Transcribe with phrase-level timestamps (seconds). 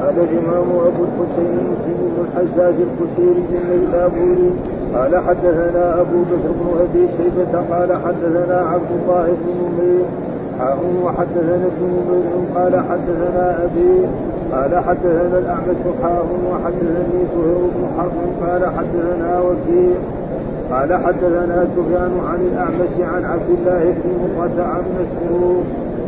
[0.00, 4.50] قال الإمام أبو الحسين مسلم بن الحجاج القشيري النيسابوري
[4.94, 10.04] قال حدثنا أبو بكر بن أبي شيبة قال حدثنا عبد الله بن نمير
[11.04, 14.06] وحدثنا ابن نمير قال حدثنا أبي
[14.52, 19.96] قال حدثنا الأعمش حاء وحدثني زهير بن حرب قال حدثنا وكيع
[20.72, 25.62] قال حدثنا سفيان عن الأعمش عن عبد الله بن مرة عن مشهور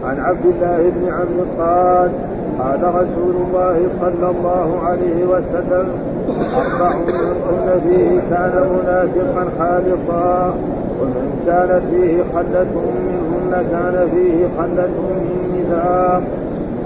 [0.05, 2.11] عن عبد الله بن عمرو قال
[2.59, 5.89] قال رسول الله صلى الله عليه وسلم
[6.57, 10.55] أربع من كن فيه كان منافقا خالصا
[11.01, 12.75] ومن كان فيه خلة
[13.07, 16.23] منهن كان فيه خلة من نفاق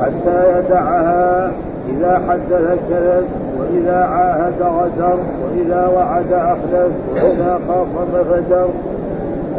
[0.01, 1.53] حتى يدعها
[1.89, 3.25] إذا حدث كذب
[3.59, 8.69] وإذا عاهد غدر وإذا وعد أخلف وإذا خاصم فجر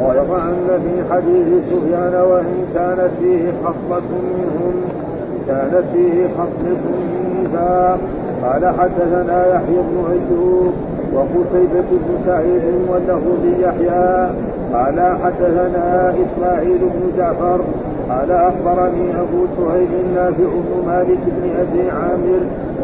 [0.02, 5.03] ويضعن في حديث سفيان وإن كانت فيه خصلة منهم
[5.48, 8.00] كانت فيه خصلة من نفاق
[8.44, 10.74] قال حدثنا يحيى بن أيوب
[11.14, 13.22] وقتيبة بن سعيد وله
[13.60, 14.30] يحيى.
[14.74, 17.62] قال حدثنا إسماعيل بن جعفر.
[18.10, 22.42] قال أخبرني أبو سهيل نافع بن مالك بن أبي عامر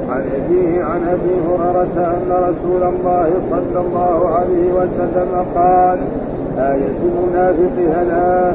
[0.09, 6.00] عن أبيه عن أبي هريرة أن رسول الله صلى الله عليه وسلم قال
[6.58, 8.52] آية المنافق هلا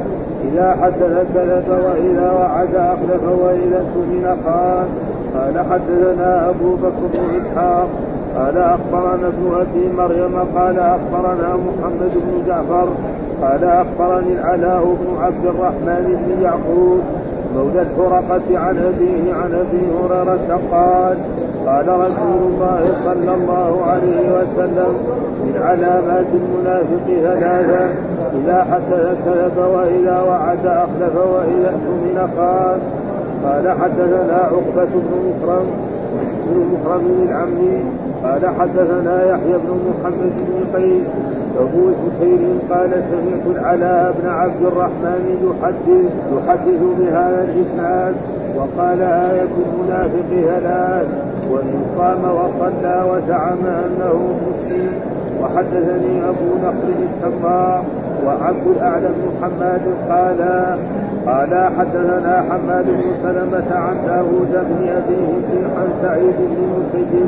[0.52, 4.86] إذا حدث كذب وإذا وعد أخلف وإذا اؤتمن خان
[5.34, 7.88] قال حدثنا أبو بكر بن إسحاق
[8.36, 12.88] قال أخبرنا ابن أبي مريم قال أخبرنا محمد بن جعفر
[13.42, 17.00] قال أخبرني العلاء بن عبد الرحمن بن يعقوب
[17.56, 21.16] مولى الحرقة عن أبيه عن أبي هريرة قال
[21.66, 24.94] قال رسول الله صلى الله عليه وسلم
[25.44, 27.88] من علامات المنافق ثلاثة
[28.34, 32.78] إذا حدث كذب وإذا وعد أخلف وإذا اؤتمن خان
[33.44, 35.66] قال حدثنا عقبة بن مكرم
[36.46, 37.84] بن مكرم العمي
[38.24, 41.06] قال حدثنا يحيى بن محمد بن قيس
[41.60, 42.38] أبو سكير
[42.70, 48.14] قال سمعت العلاء بن عبد الرحمن يحدث يحدث بهذا الإسناد
[48.56, 51.06] وقال آية المنافق ثلاث
[51.50, 54.92] وإن صام وصلى وزعم أنه مسلم
[55.42, 57.84] وحدثني أبو نصر السماء
[58.26, 60.40] وعبد الأعلى بن حماد قال
[61.26, 65.24] قال حدثنا حماد بن سلمة عن داوود بن أبي
[65.76, 67.26] عن سعيد بن مسيب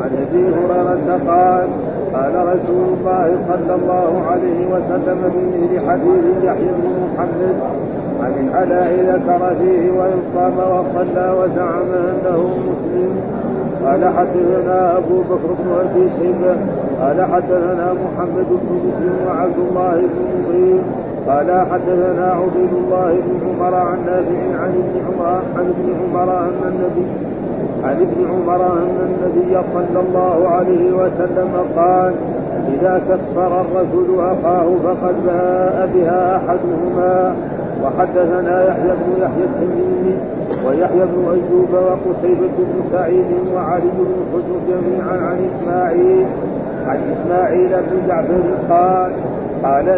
[0.00, 1.68] عن أبي هريرة قال
[2.14, 7.56] قال رسول الله صلى الله عليه وسلم بمثل حديث يحيى بن محمد
[8.22, 13.10] عن العلاء ذكر فيه وإن صام وصلى وزعم أنه مسلم.
[13.84, 16.56] قال حدثنا أبو بكر بن أبي شيبة
[17.00, 20.82] قال حدثنا محمد بن مسلم وعبد الله بن مغير
[21.28, 26.60] قال حدثنا عبيد الله بن عمر عن نافع عن ابن عمر عن ابن عمر أن
[26.68, 27.06] النبي
[27.84, 32.14] عن ابن عمر أن النبي صلى الله عليه وسلم قال
[32.68, 37.36] إذا كسر الرجل أخاه فقد باء بها أحدهما.
[37.84, 40.16] وحدثنا يحيى بن يحيى التميمي
[40.68, 46.26] ويحيى بن أيوب وقتيبة بن سعيد وعلي بن حجر جميعا عن إسماعيل
[46.86, 49.12] عن إسماعيل بن جعفر قال
[49.62, 49.88] قال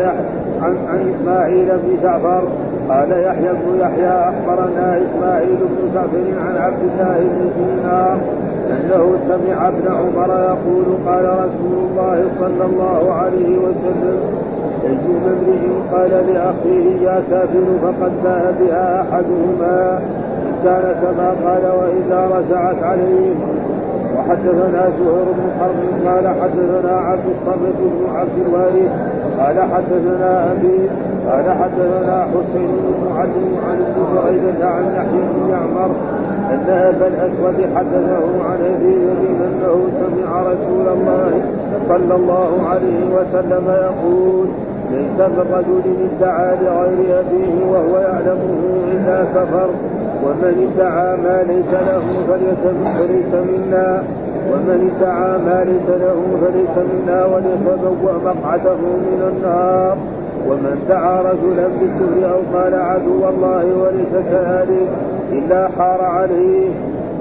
[0.62, 2.42] عن, عن إسماعيل بن جعفر
[2.88, 8.18] قال يحيى بن يحيى أخبرنا إسماعيل بن جعفر عن عبد الله بن دينار
[8.70, 14.18] أنه سمع ابن عمر يقول قال رسول الله صلى الله عليه وسلم
[14.84, 20.00] ايما امرئ قال لأخيه يا كافر فقد باء بها أحدهما؟
[20.58, 23.34] ان كان كما قال وإذا رجعت عليه.
[24.16, 28.92] وحدثنا زهير بن حرب قال حدثنا عبد الصمد بن عبد الوارث
[29.40, 30.88] قال حدثنا أبي
[31.30, 35.90] قال حدثنا حسين بن علي عن ابن بريدة عن يحيى بن يعمر
[36.50, 41.30] أن أبا الأسود حدثه عن أبي يمين أنه سمع رسول الله
[41.88, 44.46] صلى الله عليه وسلم يقول
[44.90, 48.54] ليس بالرجل ادعى لغير أبيه وهو يعلمه
[48.92, 49.68] إلا كفر.
[50.24, 52.02] ومن ادعى ما ليس له
[52.98, 54.02] فليس منا.
[54.52, 58.76] ومن ادعى ما ليس له فليس منا وليتبوأ مقعده
[59.08, 59.96] من النار.
[60.48, 64.88] ومن دعا رجلا بالكفر أو قال عدو الله وليس كذلك
[65.32, 66.70] إلا حار عليه.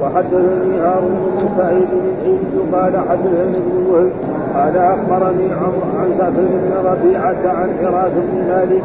[0.02, 4.12] وحدثني هارون بن سعيد بن عيد قال حدثني ابن وهب
[4.56, 8.84] قال أخبرني عمرو عن سفر بن ربيعة عن حراث بن مالك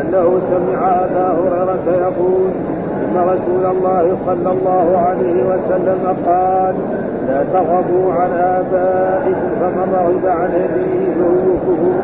[0.00, 2.50] أنه سمع أبا هريرة يقول
[3.16, 6.74] أن رسول الله صلى الله عليه وسلم قال
[7.28, 11.96] لا تغضوا عن آبائكم فمن رغب عن ابيه فهو كفر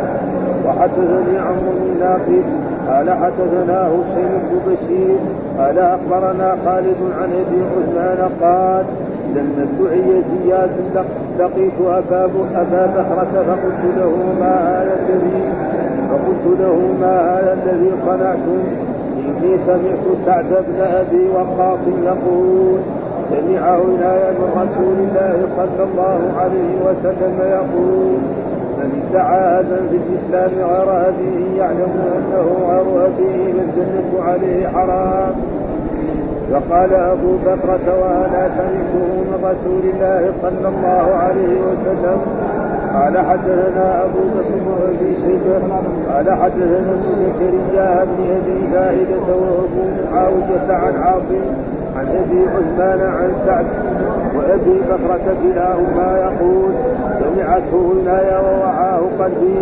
[0.67, 2.44] وحدثني عمرو بن ناقد
[2.88, 5.17] قال حدثنا حسين بن بشير
[5.59, 8.85] قال أخبرنا خالد عن أبي عثمان قال
[9.37, 10.70] لما ادعي زياد
[11.38, 12.25] لقيت أبا
[12.55, 15.43] أبا بكرة فقلت له ما هذا الذي
[16.11, 18.92] فقلت له ما هذا الذي صنعتم
[19.43, 22.79] إني سمعت سعد بن أبي وقاص يقول
[23.31, 28.19] سمعه عناية من رسول الله صلى الله عليه وسلم يقول
[28.79, 35.35] من ادعى هذا في الإسلام غير أبيه يعلم أنه غير أبيه فالجنة عليه حرام.
[36.53, 42.19] وقال أبو بكرة وأنا سمعته من رسول الله صلى الله عليه وسلم؟
[42.94, 45.59] قال حدثنا أبو بكر بن أبي شيبة
[46.15, 51.44] قال حدثنا زكريا بن أبي فائدة وأبو معاوية عن عاصم
[51.97, 53.67] عن أبي عثمان عن سعد
[54.37, 56.73] وأبي بكرة كلاهما يقول
[57.19, 59.56] سمعته عناية ووعاه قلبي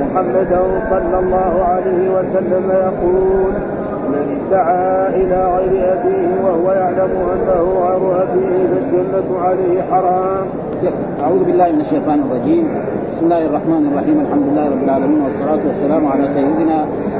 [0.00, 0.60] محمدا
[0.90, 3.52] صلى الله عليه وسلم يقول
[4.08, 10.46] من ادعى إلى غير أبيه وهو يعلم أنه غير أبيه فالجنه عليه حرام.
[10.80, 12.64] أعوذ بالله من الشيطان الرجيم.
[13.12, 14.16] بسم الله الرحمن الرحيم.
[14.24, 16.78] الحمد لله رب العالمين والصلاة والسلام على سيدنا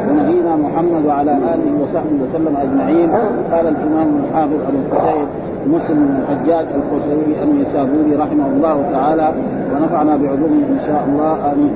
[0.08, 3.08] ونبينا محمد وعلى آله وصحبه وسلم أجمعين.
[3.52, 5.26] قال الإمام الحافظ أبو الحسين
[5.66, 9.28] مسلم بن الحجاج القشيري النسابوري رحمه الله تعالى.
[9.72, 11.32] ونفعنا بعلومه إن شاء الله.
[11.52, 11.74] آمين.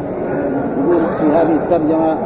[0.81, 2.17] يقول في هذه الترجمة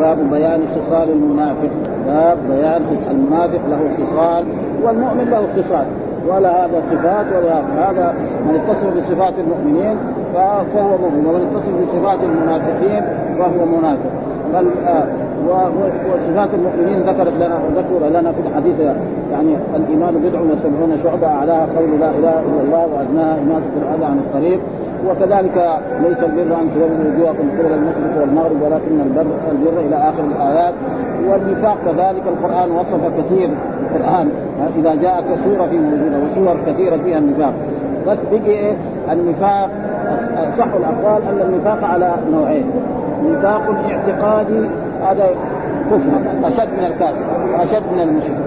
[0.00, 1.72] باب بيان خصال المنافق.
[2.06, 4.44] باب بيان المنافق له خصال
[4.84, 5.86] والمؤمن له خصال.
[6.28, 7.56] ولا هذا صفات ولا
[7.90, 8.14] هذا
[8.46, 9.96] من اتصف بصفات المؤمنين
[10.74, 13.02] فهو مؤمن ومن اتصف بصفات المنافقين
[13.38, 14.10] فهو منافق.
[14.54, 15.04] بل آه
[16.14, 18.80] وصفات المؤمنين ذكرت لنا ذكر لنا في الحديث
[19.32, 24.18] يعني الإيمان بضع وسبعون شعبة أعلاها قول لا إله إلا الله وأدناها اماته الاذى عن
[24.18, 24.60] الطريق.
[25.08, 25.78] وكذلك
[26.08, 30.74] ليس البر أن تولوا وجوهكم قبل المشرق والمغرب ولكن البر البر إلى آخر الآيات.
[31.28, 33.50] والنفاق كذلك القرآن وصف كثير
[33.82, 34.28] القرآن.
[34.78, 37.52] إذا جاءك سورة في موجودة وسور كثيرة فيها النفاق.
[38.06, 38.72] بس بقي إيه؟
[39.12, 39.70] النفاق
[40.58, 42.70] صح الأقوال أن النفاق على نوعين.
[43.24, 44.68] نفاق اعتقادي
[45.02, 45.26] هذا
[45.90, 46.10] كفر
[46.44, 47.20] أشد من الكافر
[47.58, 48.38] واشد من المشرك.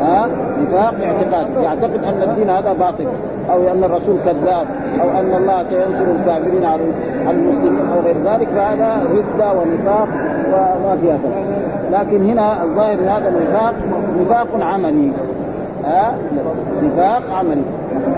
[0.00, 0.28] ها؟
[0.62, 1.64] نفاق اعتقادي.
[1.64, 3.06] يعتقد أن الدين هذا باطل
[3.50, 4.66] أو أن الرسول كذاب
[5.02, 6.82] أو أن الله سينصر الكافرين على
[7.30, 10.08] المسلمين أو غير ذلك فهذا ردة ونفاق
[10.52, 11.18] وما فيها
[11.92, 13.74] لكن هنا الظاهر هذا النفاق
[14.20, 15.12] نفاق عملي.
[15.84, 16.14] ها؟
[16.82, 17.62] نفاق عملي.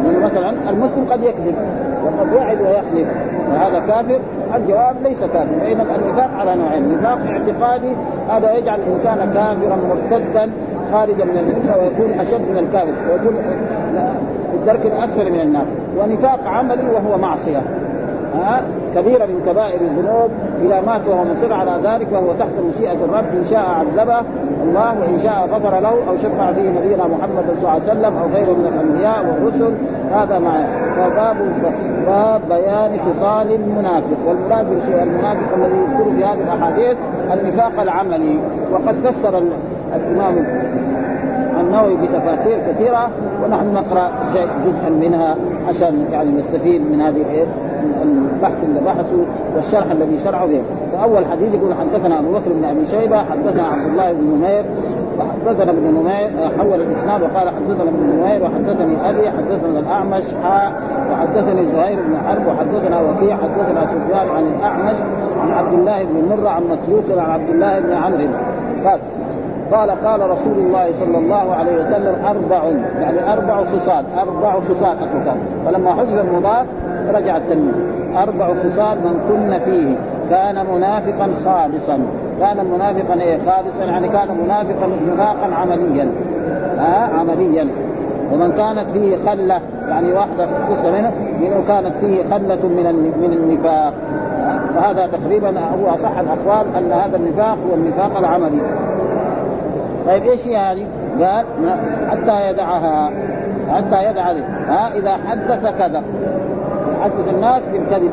[0.04, 1.54] يعني مثلا المسلم قد يكذب
[2.04, 3.08] وقد يعد ويخلف
[3.52, 4.20] وهذا كافر.
[4.56, 6.92] الجواب ليس كافر فاذا النفاق على نوعين.
[6.92, 7.92] نفاق اعتقادي
[8.28, 10.50] هذا يجعل الإنسان كافرا مرتدا
[10.92, 13.34] خارجا من المله ويكون أشد من الكافر ويكون
[14.50, 15.64] في الدرك الأسفل من النار.
[15.98, 17.62] ونفاق عملي وهو معصية.
[18.94, 20.30] كبيرة من كبائر الذنوب.
[20.62, 24.20] إذا مات وهو مصر على ذلك وهو تحت مشيئة الرب إن شاء عذبه
[24.62, 28.26] الله وان شاء غفر له أو شفع به نبينا محمد صلى الله عليه وسلم أو
[28.34, 29.72] غيره من الأنبياء والرسل.
[30.10, 30.52] هذا مع
[30.96, 31.36] فباب
[32.06, 34.20] باب بيان خصال المنافق.
[34.26, 36.98] والمراد بالمنافق الذي يذكر في هذه الأحاديث
[37.32, 38.38] النفاق العملي.
[38.72, 39.42] وقد فسر
[39.96, 40.46] الإمام
[41.60, 43.08] النووي بتفاسير كثيرة
[43.44, 45.36] ونحن نقرأ جزءا منها
[45.68, 47.20] عشان يعني نستفيد من هذه
[48.02, 49.24] البحث اللي بحثوا
[49.56, 50.62] والشرح الذي شرحوا به
[50.92, 54.64] فأول حديث يقول حدثنا أبو بكر بن أبي شيبة حدثنا عبد الله بن نمير
[55.18, 60.72] وحدثنا ابن نمير حول الإسناد وقال حدثنا ابن نمير وحدثني أبي حدثنا الأعمش حاء
[61.12, 64.96] وحدثني زهير بن حرب وحدثنا وكيع حدثنا سفيان عن الأعمش
[65.42, 68.28] عن عبد الله بن مرة عن مسروق عن عبد الله بن عمرو.
[69.72, 72.64] قال قال رسول الله صلى الله عليه وسلم أربع
[73.00, 75.34] يعني أربع خصال أربع خصال أصلا
[75.66, 76.66] فلما حذف المضاف
[77.10, 77.74] رجع التنوين.
[78.16, 79.96] أربع خصال من كن فيه.
[80.30, 81.98] كان منافقا خالصا.
[82.40, 86.08] كان منافقا إيه؟ خالصا يعني كان منافقا نفاقا عمليا.
[86.78, 87.68] ها؟ آه عمليا.
[88.32, 93.94] ومن كانت فيه خلة يعني واحدة خصلة منه منه كانت فيه خلة من من النفاق.
[94.74, 98.60] فهذا تقريبا هو أصح الأقوال أن هذا النفاق هو النفاق العملي.
[100.06, 100.86] طيب إيش هذه؟
[101.20, 101.44] قال
[102.10, 103.10] حتى يدعها
[103.70, 104.22] حتى يدع
[104.68, 106.02] ها؟ إذا حدث كذا.
[107.00, 108.12] يحدث الناس بالكذب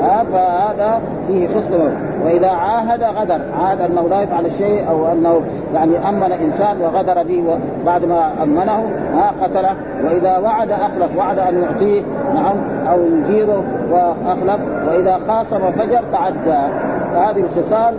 [0.00, 3.40] ها فهذا فيه خصله وإذا عاهد غدر.
[3.60, 5.40] عاهد أنه لا يفعل الشيء أو أنه
[5.74, 8.84] يعني أمن إنسان وغدر به بعد ما أمنه
[9.14, 9.76] ها قتله.
[10.04, 11.16] وإذا وعد أخلف.
[11.18, 12.02] وعد أن يعطيه
[12.34, 12.56] نعم
[12.88, 14.60] أو يجيره وأخلف.
[14.88, 16.72] وإذا خاصم فجر تعدى.
[17.14, 17.94] فهذه الخصال.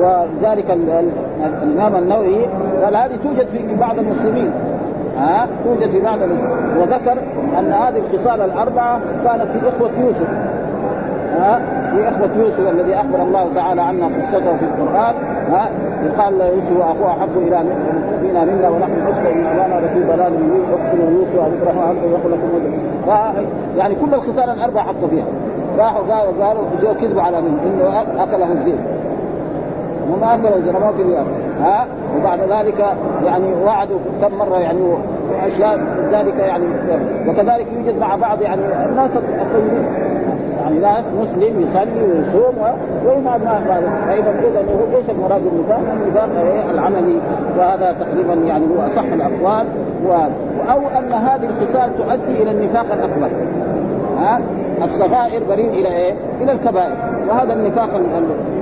[0.00, 0.70] وذلك
[1.62, 2.46] الإمام النووي.
[2.84, 4.50] قال هذه توجد في بعض المسلمين.
[5.16, 6.18] ها؟ توجد في بعض
[6.78, 7.16] وذكر
[7.58, 10.28] أن هذه الخصال الأربعة كانت في إخوة يوسف.
[11.38, 11.60] ها؟
[11.94, 15.14] في إخوة يوسف الذي أخبر الله تعالى عنها قصته في القرآن.
[15.52, 15.68] ها؟
[16.04, 17.64] يقال يوسف وأخوه أحب إلى
[18.20, 22.48] فينا منا ونحن نشكر من ابانا لفي ضلال مبين اقتلوا يوسف وابراهيم وعبد يقول لكم
[23.76, 25.24] يعني كل الخسارة الأربعة حطوا فيها.
[25.78, 28.78] راحوا قالوا قالوا جو كذبوا على من إنه اكله الذئب
[30.08, 31.26] هم اكلوا في اليوم
[31.60, 31.86] ها؟
[32.18, 34.80] وبعد ذلك يعني وعدوا كم مرة يعني
[35.46, 35.78] أشياء
[36.12, 36.64] ذلك يعني
[37.28, 39.84] وكذلك يوجد مع بعض يعني الناس الطيبين.
[40.64, 42.54] يعني ناس مسلم يصلي ويصوم
[43.06, 46.28] ويفعل ما هذا فإذا المفروض إنه إيش المراد بالنفاق؟ النفاق
[46.70, 47.18] العملي
[47.58, 49.66] وهذا تقريبا يعني هو أصح الأقوال
[50.06, 50.12] و...
[50.70, 53.30] أو أن هذه الخصال تؤدي إلى النفاق الأكبر.
[54.18, 54.40] ها؟
[54.82, 56.92] الصغائر بريء إلى إيه؟ إلى الكبائر.
[57.28, 57.88] وهذا النفاق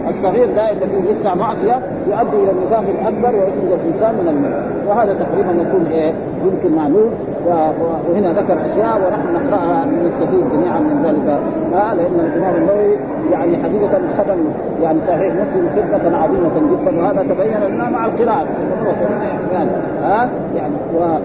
[0.08, 5.62] الصغير دائما الذي لسه معصية يؤدي إلى النفاق الأكبر ويخرج الإنسان من الملة وهذا تقريبا
[5.62, 6.12] يكون إيه؟
[6.44, 7.10] يمكن معلوم
[8.08, 11.38] وهنا ذكر أشياء ونحن نقرأها نستفيد جميعا من ذلك.
[11.74, 12.96] آه لأن الإمام النووي
[13.32, 14.38] يعني حقيقة ختم
[14.82, 17.02] يعني صحيح مسلم خدمة عظيمة جدا.
[17.02, 18.46] وهذا تبين لنا مع القراءة.
[19.52, 19.70] يعني
[20.02, 21.18] ها يعني و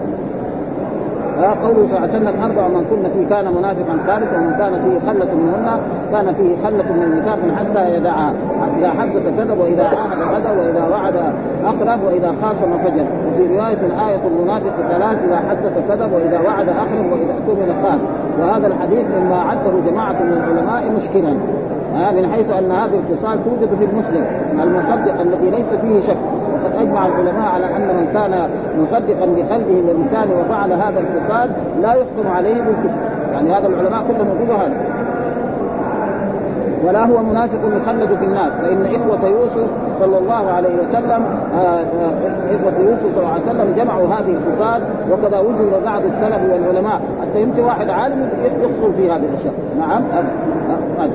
[1.46, 5.10] قوله صلى الله عليه وسلم أربع من كن فيه كان منافقا خالصا ومن كان فيه
[5.10, 5.80] خلة منهن
[6.12, 8.32] كان فيه خلة من النفاق حتى يدعها
[8.78, 11.14] إذا حدث كذب وإذا عاهد غدر وإذا وعد
[11.64, 13.06] أخرب وإذا خاصم فجر.
[13.28, 13.78] وفي رواية
[14.08, 17.98] إيه المنافق ثلاث إذا حدث كذب وإذا وعد أخرب وإذا اؤتمن خان.
[18.40, 21.36] وهذا الحديث مما عده جماعة من العلماء مشكلا.
[21.94, 24.24] من حيث أن هذه الخصال توجد في المسلم
[24.62, 26.16] المصدق الذي ليس فيه شك.
[26.52, 28.48] وقد أجمع العلماء على أن من كان
[28.80, 31.50] مصدقا بقلبه ولسانه وفعل هذا الخصال
[31.82, 32.98] لا يحكم عليه بالكفر.
[33.32, 34.74] يعني هذا العلماء كلهم يقولوا هذا.
[36.84, 38.52] ولا هو منافق يخلد في الناس.
[38.52, 39.66] فإن إخوة يوسف
[39.98, 41.22] صلى الله عليه وسلم
[41.54, 42.12] آه، آه،
[42.50, 47.00] إخوة يوسف صلى الله عليه وسلم جمعوا هذه الخصال وكذا وجد بعض السلف والعلماء.
[47.20, 49.54] حتى يمكن واحد عالم يقصر في هذه الأشياء.
[49.78, 51.08] نعم أه.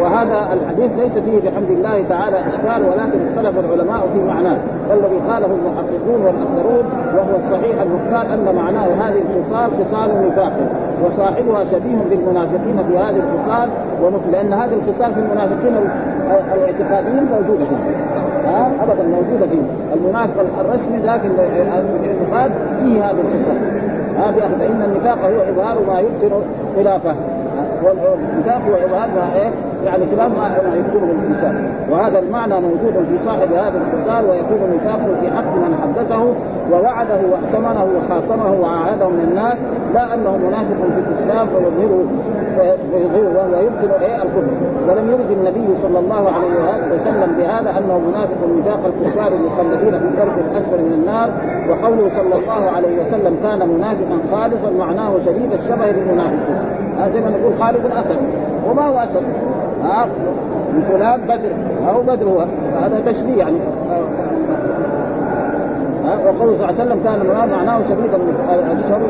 [0.00, 4.58] وهذا الحديث ليس فيه بحمد الله تعالى إشكال ولكن اختلف العلماء في معناه.
[4.90, 6.84] والذي قاله المحققون والاكثرون
[7.16, 10.52] وهو الصحيح المختار أن معناه هذه الخصال خصال نفاق
[11.04, 13.68] وصاحبها شبيه بالمنافقين في هذه الخصال
[14.30, 15.74] لأن هذه الخصال في المنافقين
[16.54, 17.66] الاعتقاديين موجودة
[18.44, 23.56] ها؟ ابدا موجودة فيه المنافق الرسمي لكن الاعتقاد فيه هذه الخصال.
[24.18, 26.36] ها؟ فان النفاق هو إظهار ما يمكن
[26.76, 27.14] خلافه.
[27.90, 29.50] اظهار ما إيه؟
[29.84, 35.30] يعني خلاف ما يكتبه الانسان وهذا المعنى موجود في صاحب هذا الخصال ويكون نفاقه في
[35.30, 36.24] حق من حدثه
[36.72, 39.54] ووعده وأتمنه وخاصمه وعاهده من الناس
[39.94, 42.04] لا أنه منافق في الإسلام فيظهره
[42.92, 44.44] فيظهره وهو يبطل إيه؟ الكفر.
[44.88, 50.34] ولم يرد النبي صلى الله عليه وسلم بهذا أنه منافق نفاق الكفار المخلدين في الدرك
[50.50, 51.30] الأسفل من النار
[51.68, 56.73] وقوله صلى الله عليه وسلم كان منافقا خالصا معناه شديد الشبه بالمنافقين.
[57.04, 58.18] هذا ما نقول خالد أسد.
[58.70, 59.22] وما هو أسد؟
[59.82, 60.06] ها؟
[60.88, 61.52] فلان بدر.
[61.88, 62.44] أو بدر هو؟
[62.74, 63.56] هذا تشبيه يعني.
[66.24, 68.18] وقوله صلى الله عليه وسلم كان معناه شديدا
[68.72, 69.00] الشر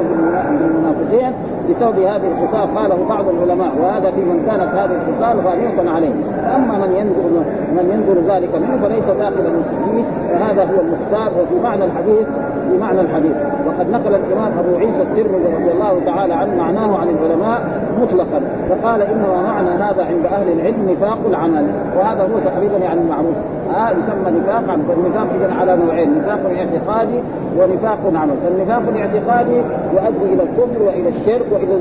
[0.60, 1.32] بالمنافقين
[1.70, 3.68] بسبب هذه الخصال قاله بعض العلماء.
[3.82, 6.12] وهذا في من كانت هذه الخصال غالبة عليه.
[6.56, 7.44] أما من ينظر
[7.76, 9.50] من ينظر ذلك منه فليس داخلا
[9.84, 12.26] فيه فهذا هو المختار وفي معنى الحديث
[12.70, 13.36] في معنى الحديث.
[13.66, 17.60] وقد نقل الإمام أبو عيسى الترمذي رضي الله تعالى عنه معناه عن العلماء
[18.02, 18.40] مطلقا.
[18.68, 21.66] فقال إنما معنى هذا عند أهل العلم نفاق العمل.
[21.96, 23.34] وهذا هو تقريبا يعني المعروف.
[23.76, 24.64] آه يسمى نفاق
[24.96, 26.18] النفاق اذا على نوعين.
[26.18, 27.18] نفاق اعتقادي
[27.58, 29.56] ونفاق عمل فالنفاق الاعتقادي
[29.94, 31.74] يؤدي إلى الكفر وإلى الشرك وإلى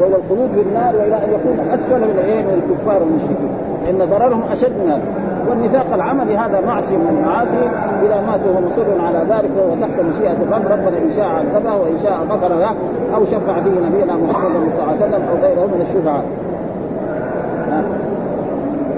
[0.00, 3.50] وإلى الخلود في النار وإلى أن يكون أسفل من الكفار والمشركين
[3.90, 5.02] إن ضررهم أشد من هذا.
[5.50, 7.64] والنفاق العملي هذا معصية من المعاصي.
[8.06, 11.98] إذا مات وهو مصر على ذلك وهو تحت مشيئة الرب ربنا إن شاء عذبه وإن
[12.02, 12.74] شاء غفر له
[13.16, 16.24] أو شفع به نبينا محمد صلى الله عليه وسلم أو غيره من الشفعاء.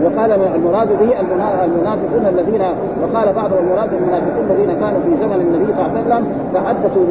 [0.05, 1.21] وقال المراد به
[1.65, 2.63] المنافقون الذين
[3.03, 7.05] وقال بعض المراد المنافقون الذين كانوا في زمن النبي صلى الله عليه وسلم تحدثوا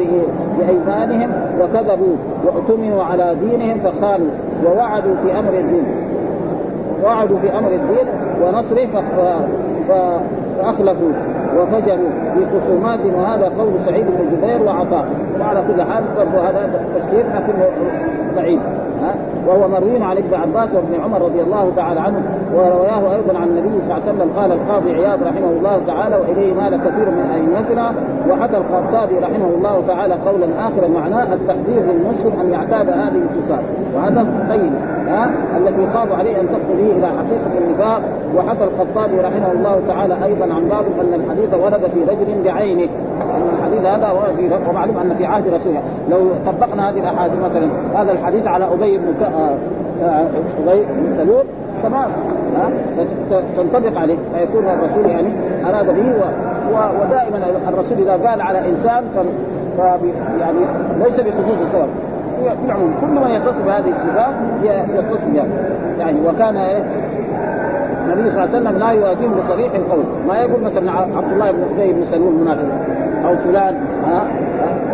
[0.58, 1.30] بأيمانهم
[1.60, 4.30] وكذبوا واؤتمنوا على دينهم فخانوا
[4.66, 5.84] ووعدوا في أمر الدين
[7.04, 8.06] وعدوا في أمر الدين
[8.42, 9.02] ونصره
[9.88, 11.12] فأخلفوا
[11.58, 15.04] وفجروا في خصومات وهذا قول سعيد بن جبير وعطاء.
[15.40, 16.04] وعلى كل حال
[16.44, 17.68] هذا تفسير لكنه
[18.36, 18.60] بعيد
[19.02, 19.14] ها؟
[19.46, 22.22] وهو مروي عن ابن عباس وابن عمر رضي الله تعالى عنه
[22.54, 26.54] ورواه أيضا عن النبي صلى الله عليه وسلم قال القاضي عياض رحمه الله تعالى وإليه
[26.54, 27.94] مال كثير من أئمتنا
[28.30, 33.64] وحكى الخطابي رحمه الله تعالى قولا اخر معناه التحذير للمسلم أن يعتاد هذه الخصال
[33.94, 34.72] وهذا بين
[35.08, 38.02] ها؟ التي خاض عليه أن تفضل به إلى حقيقة النفاق.
[38.36, 42.88] وحكى الخطابي رحمه الله تعالى أيضا عن باب أن الحديث ورد في رجل بعينه.
[43.58, 44.12] الحديث هذا
[44.68, 45.74] ومعلوم أن في عهد رسول
[46.10, 49.14] لو طبقنا هذه الأحاديث مثلا هذا الحديث على أبي بن
[50.02, 50.26] آه،
[50.66, 51.44] أبي بن سلول
[51.82, 52.10] تمام.
[53.56, 55.28] تنطبق عليه فيكون الرسول يعني
[55.64, 56.22] أراد به و...
[56.72, 57.02] و...
[57.02, 59.18] ودائما الرسول إذا قال على إنسان ف...
[59.80, 59.84] ف...
[60.40, 60.58] يعني
[60.98, 61.88] ليس بخصوص السبب
[62.62, 64.34] بالعموم كل من يتصف بهذه الصفات
[64.94, 65.46] يتصف بها.
[65.98, 66.82] يعني وكان إيه؟
[68.04, 70.04] النبي صلى الله عليه وسلم لا يواجههم بصريح القول.
[70.28, 72.68] ما يقول مثلا عبد الله بن أبي بن سلول منافق.
[73.26, 73.74] أو فلان
[74.04, 74.24] ها؟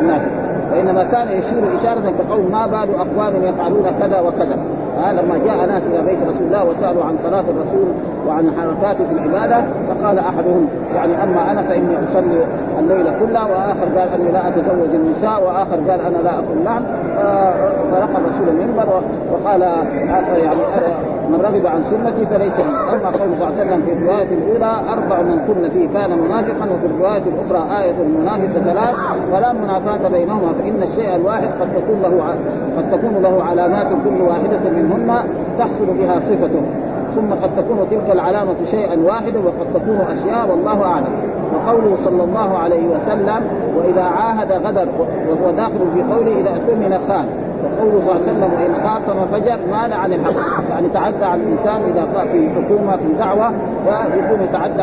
[0.02, 0.30] منافق
[0.72, 4.58] وإنما كان يشير إشارة كقول ما بال أقوام يفعلون كذا وكذا.
[4.96, 7.88] ها لما جاء ناس إلى بيت رسول الله وسألوا عن صلاة الرسول
[8.28, 12.46] وعن حركاته في العبادة فقال أحدهم يعني أما أنا فإني أصلي
[12.78, 16.82] الليل كله وآخر قال أني لا أتزوج النساء وآخر قال أنا لا اكل لعن
[17.92, 20.56] فرقى الرسول المنبر وقال يعني
[21.30, 22.52] من رغب عن سنتي فليس
[22.92, 26.66] أما قول صلى الله عليه وسلم في الرواية الأولى أربع من كن فيه كان منافقا
[26.74, 28.94] وفي الرواية الأخرى آية المنافق ثلاث
[29.32, 32.34] فلا منافاة بينهما فإن الشيء الواحد قد تكون له
[32.76, 35.24] قد تكون له علامات كل واحدة منهن
[35.58, 36.62] تحصل بها صفته.
[37.14, 41.12] ثم قد تكون تلك العلامة شيئا واحدا وقد تكون أشياء والله أعلم.
[41.54, 43.40] وقوله صلى الله عليه وسلم
[43.76, 44.88] وإذا عاهد غدر
[45.28, 47.26] وهو داخل في قوله إذا أثمن خان
[47.64, 50.34] وقوله صلى الله عليه وسلم وإن خاصم فجر مال عن الحق
[50.70, 53.52] يعني تعدى على الإنسان إذا في حكومة في دعوة
[53.86, 54.82] ويكون يتعدى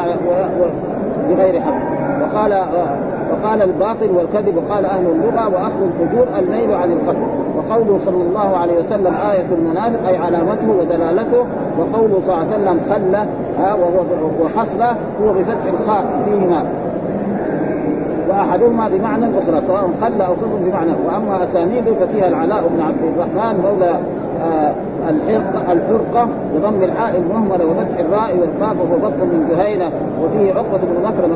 [1.30, 1.74] بغير حق.
[2.22, 2.54] وقال
[3.32, 7.24] وقال الباطل والكذب وقال أهل اللغة وأخذ الفجور الميل عن القصد
[7.58, 11.46] وقوله صلى الله عليه وسلم آية المنافق أي علامته ودلالته
[11.80, 13.28] وقوله صلى الله عليه وسلم خلة
[14.42, 16.66] وخصلة هو بفتح الخاء فيهما.
[18.30, 20.92] وأحدهما بمعنى الاخرى سواء خل أو خصم بمعنى.
[21.08, 24.00] وأما أسانيده ففيها العلاء بن عبد الرحمن مولى
[24.42, 24.74] آه
[25.10, 29.92] الحرقة الحرقة بضم الحاء المهملة وفتح الراء والكاف وهو بطن من جهينة
[30.24, 31.32] وفيه عقبة بن مكرم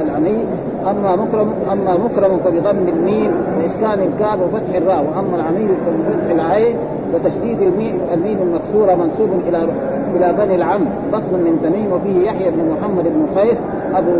[0.00, 0.44] العمي.
[0.90, 5.04] أما مكرم أما مكرم فبضم الميم وإسكان الكاف وفتح الراء.
[5.08, 6.76] وأما العمي فبفتح العين
[7.14, 9.68] وتشديد الميم, الميم المكسورة منسوب إلى
[10.16, 10.84] إلى بني العم.
[11.12, 13.58] بطن من تميم وفيه يحيى بن محمد بن قيس
[13.94, 14.10] أبو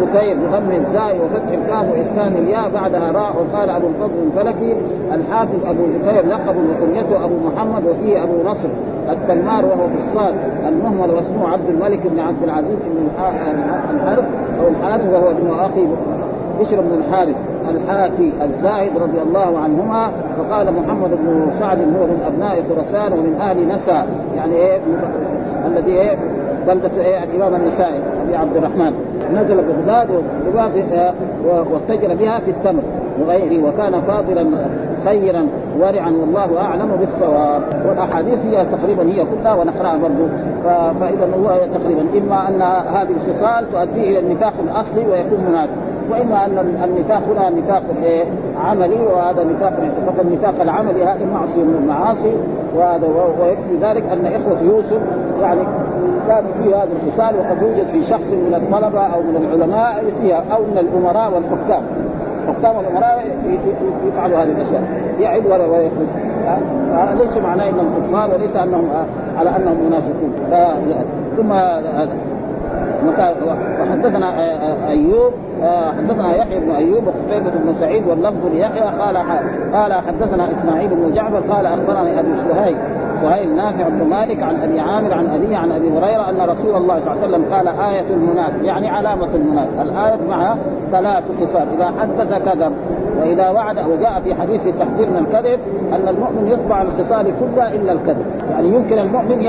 [0.00, 4.76] ذكير بضم الزاء وفتح الكاف وإسكان الياء بعدها راء وقال أبو الفضل الفلكي
[5.12, 8.68] الحافظ أبو ذكير لقب وكنيته أبو محمد وفيه أبو نصر
[9.08, 10.34] التنمار وهو بالصاد
[10.68, 13.08] المهمل واسمه عبد الملك بن عبد العزيز بن
[13.90, 14.24] الحرب
[14.60, 15.86] أو الحارث وهو ابن أخي
[16.60, 17.36] بشر بن الحارث
[17.68, 23.68] الحافي الزاهد رضي الله عنهما وقال محمد بن سعد هو من أبناء خراسان ومن أهل
[23.68, 24.06] نسا.
[24.36, 24.80] يعني إيه؟
[25.66, 26.18] الذي إيه؟
[26.68, 28.92] بلدة إيه؟ الإمام النسائي أبي عبد الرحمن.
[29.34, 30.08] نزل بغداد
[31.44, 32.82] واتجر بها في التمر
[33.20, 34.46] وغيره وكان فاضلا
[35.04, 35.46] خيرا
[35.78, 37.62] ورعا والله أعلم بالصواب.
[37.88, 40.28] والأحاديث هي تقريبا هي كلها ونقرأها برضه
[41.00, 42.02] فاذا هو تقريبا.
[42.18, 42.62] إما أن
[42.94, 45.74] هذه الخصال تؤدي إلى النفاق الأصلي ويكون منافق
[46.10, 48.24] وإما أن النفاق هنا نفاق إيه؟
[48.64, 49.72] عملي وهذا نفاق
[50.06, 52.32] فقد النفاق العملي هذه معصية من المعاصي.
[52.76, 53.06] وهذا
[53.40, 55.00] ويكفي ذلك أن إخوة يوسف
[55.42, 55.60] يعني
[56.28, 60.62] كانوا في هذه الخصال وقد يوجد في شخص من الطلبة أو من العلماء فيها أو
[60.62, 61.82] من الأمراء والحكام.
[62.48, 63.24] حكام والامراء
[64.08, 64.82] يفعلوا هذه الأشياء.
[65.20, 66.08] يعد ولا ويخرج
[67.18, 68.88] ليس معناه إنهم كفار وليس أنهم
[69.38, 70.32] على أنهم منافقون.
[71.36, 71.52] ثم
[73.80, 74.34] وحدثنا
[74.88, 75.32] أيوب
[75.98, 79.16] حدثنا يحيى بن أيوب وقتيبة بن سعيد واللفظ ليحيى قال
[79.74, 82.76] قال حدثنا إسماعيل بن جعفر قال أخبرني أبي سهيل
[83.22, 87.00] سهيل نافع بن مالك عن أبي عامر عن ابي عن أبي هريرة أن رسول الله
[87.00, 90.56] صلى الله عليه وسلم قال آية المنافق يعني علامة المنافق، الآية معها
[90.92, 92.72] ثلاث خصال، إذا حدث كذب
[93.20, 95.60] وإذا وعد وجاء في حديث التحذير من الكذب
[95.92, 99.48] أن المؤمن يطبع الخصال كلها إلا الكذب، يعني يمكن المؤمن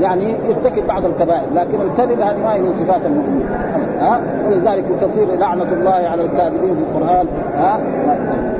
[0.00, 3.44] يعني يرتكب بعض الكبائر، لكن الكذب هذه ما هي من صفات المؤمن.
[4.00, 7.80] ها؟ ولذلك كثير لعنة الله على الكاذبين في القرآن ها؟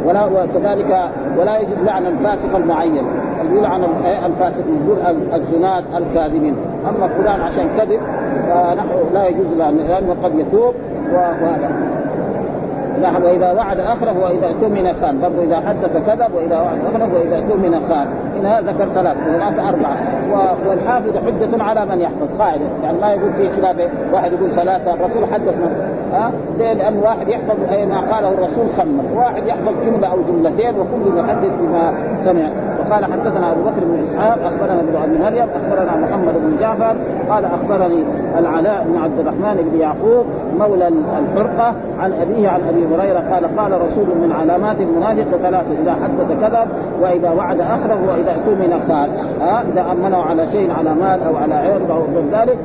[0.07, 2.97] ولا وكذلك ولا يجب لعن الفاسق المعين.
[2.97, 3.85] اللي يلعن
[4.27, 6.55] الفاسق يقول الزناد الكاذبين.
[6.89, 8.01] أما فلان عشان كذب
[8.49, 10.75] فنحن لا يجوز لأنه قد يتوب
[11.13, 11.71] وهذا.
[13.25, 15.21] وإذا وعد اخرف وإذا اؤتمن خان.
[15.21, 18.07] برضه إذا حدث كذب وإذا وعد اخرف وإذا اؤتمن خان.
[18.41, 19.97] هنا ذكر ثلاث اذا أربعة.
[20.69, 22.65] والحافظ حجة على من يحفظ قاعدة.
[22.83, 23.77] يعني ما يقول في خلاف
[24.13, 27.57] واحد يقول ثلاثة الرسول حدث من ها؟ لأن واحد يحفظ
[27.89, 29.05] ما قاله الرسول خمر.
[29.15, 31.93] واحد يحفظ جملة أو جملتين وكل يحدث بما
[32.25, 32.51] سمع.
[32.81, 36.97] وقال حدثنا أبو بكر بن إسحاق أخبرنا ابن أبي مريم أخبرنا محمد بن جعفر
[37.31, 38.05] قال أخبرني
[38.39, 40.27] العلاء بن عبد الرحمن بن يعقوب
[40.59, 45.93] مولى الحرقه عن أبيه عن أبي هريرة قال قال رسول من علامات المنافق ثلاث إذا
[45.93, 46.69] حدث كذب
[47.03, 51.55] وإذا وعد اخرج وإذا اؤتمن خان ها إذا أمنه على شيء على مال أو على
[51.55, 52.59] عرض أو غير ذلك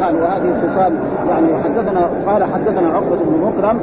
[0.00, 0.92] خان وهذه اتصال.
[1.30, 3.78] يعني حدثنا قال حدثنا عقبة بن مكرم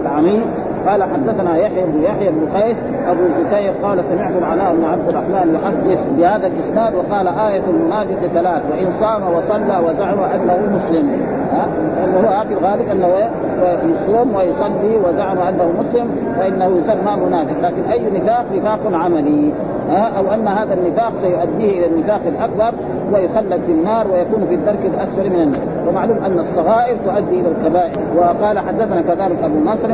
[0.00, 0.42] العمي
[0.88, 5.54] قال حدثنا يحيى بن يحيى بن قيس أبو زكير قال سمعت العلاء بن عبد الرحمن
[5.54, 11.10] يحدث بهذا الإسناد وقال آية المنافق ثلاث وإن صام وصلى وزعم أنه مسلم.
[11.52, 13.30] ها لأنه هو في الغالب أنه
[13.94, 16.06] يصوم ويصلي وزعم أنه مسلم
[16.38, 17.54] فإنه يسمى منافق.
[17.62, 19.52] لكن أي نفاق نفاق عملي.
[19.90, 22.78] أو أن هذا النفاق سيؤديه إلى النفاق الأكبر
[23.12, 25.60] ويخلد في النار ويكون في الدرك الأسفل من النار.
[25.88, 27.92] ومعلوم أن الصغائر تؤدي إلى الكبائر.
[28.16, 29.88] وقال حدثنا كذلك أبو نصر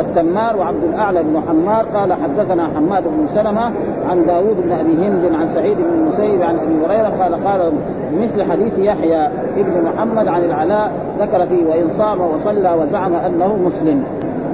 [0.00, 3.72] التمار وعبد الأعلى بن حمار قال حدثنا حماد بن سلمة
[4.10, 7.72] عن داوود بن أبي هند عن سعيد بن المسيب عن أبي هريرة قال قال
[8.18, 9.26] مثل حديث يحيى
[9.56, 14.04] ابن محمد عن العلاء ذكر فيه وإن صام وصلى وزعم أنه مسلم.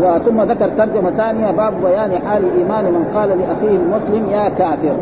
[0.03, 4.97] وثم ذكر ترجمة ثانية باب بيان حال إيمان من قال لأخيه المسلم يا كافر.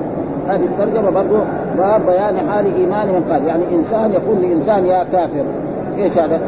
[0.48, 1.37] هذه الترجمة برضو
[1.78, 5.44] باب بيان حال إيمان من قال يعني إنسان يقول لإنسان يا كافر.
[5.98, 6.40] إيش هذا؟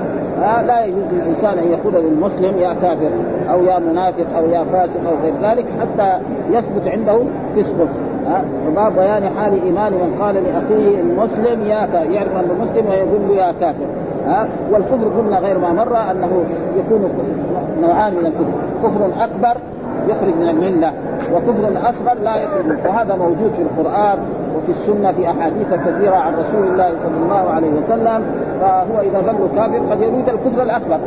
[0.43, 3.11] آه لا يجوز للإنسان أن يقول للمسلم يا كافر
[3.51, 6.19] أو يا منافق أو يا فاسق أو غير ذلك حتى
[6.51, 7.19] يثبت عنده
[7.57, 7.89] فسقه.
[8.27, 8.45] ها
[8.77, 12.11] باب بيان حال ايمان من قال لأخيه المسلم يا كافر.
[12.11, 13.87] يعرف انه مسلم ويقول له يا كافر.
[14.27, 16.45] ها؟ والكفر قلنا غير ما مر أنه
[16.79, 17.11] يكون
[17.83, 18.53] نوعان من الكفر.
[18.83, 19.61] كفر أكبر
[20.09, 20.93] يخرج من الملة
[21.35, 22.79] وكفر أصغر لا يخرج منه.
[22.89, 24.19] وهذا موجود في القرآن
[24.57, 28.25] وفي السنة في أحاديث كثيرة عن رسول الله صلى الله عليه وسلم.
[28.61, 30.99] فهو إذا ظل كافر قد يريد الكفر الأكبر.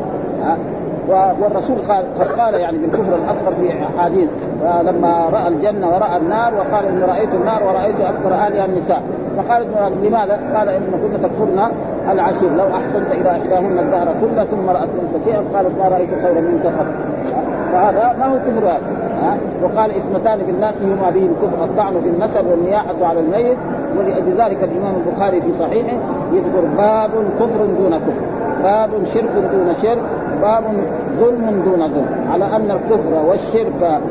[1.10, 4.30] والرسول قد قال يعني بالكفر الأصغر في أحاديث
[4.84, 9.02] لما رأى الجنة ورأى النار وقال إني رأيت النار ورأيت أكثر اهلها النساء.
[9.38, 9.68] فقال
[10.04, 11.72] لماذا؟ قال إن كنا تكفرن
[12.12, 16.42] العشير لو أحسنت إلى إحداهن الدهر كله ثم رات منك شيئا قالت ما رأيت خيرا
[16.42, 16.86] منك قط.
[17.72, 18.82] فهذا ما هو كفر هذا
[19.64, 23.58] وقال اسمتان في الناس هما به الكفر الطعن في النسب والنياحة على الميت
[23.98, 25.98] ولأجل ذلك الإمام البخاري في صحيحه
[26.34, 28.26] يذكر باب كفر دون كفر
[28.64, 30.02] باب شرك دون شرك
[30.42, 30.64] باب
[31.20, 32.06] ظلم دون ظلم.
[32.34, 34.02] على أن الكفر والشرك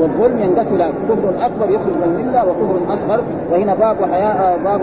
[0.00, 3.20] والظلم ينقسم إلى كفر أكبر يخرج من الملة وكفر أصغر.
[3.52, 4.80] وهنا باب حياء باب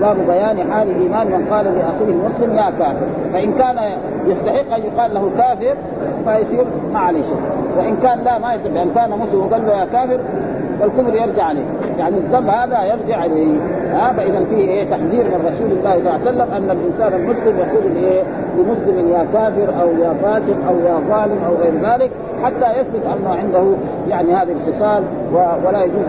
[0.00, 3.06] باب بيان حال ايمان من قال لأخيه المسلم يا كافر.
[3.32, 3.76] فإن كان
[4.26, 5.74] يستحق أن يقال له كافر
[6.24, 7.40] فيصير ما عليه شيء.
[7.78, 10.18] وإن كان لا ما يستحق إن كان مسلم وقال له يا كافر
[10.80, 11.64] فالكفر يرجع عليه.
[11.98, 13.58] يعني الذنب هذا يرجع اليه
[13.92, 17.56] ها فإذا فيه إيه تحذير من رسول الله صلى الله عليه وسلم أن الإنسان المسلم
[17.58, 18.22] يقول إيه
[18.58, 22.10] لمسلم يا كافر أو يا فاسق أو يا ظالم أو غير ذلك
[22.42, 23.64] حتى يثبت انه عنده
[24.08, 25.02] يعني هذه الخصال
[25.66, 26.04] ولا يجوز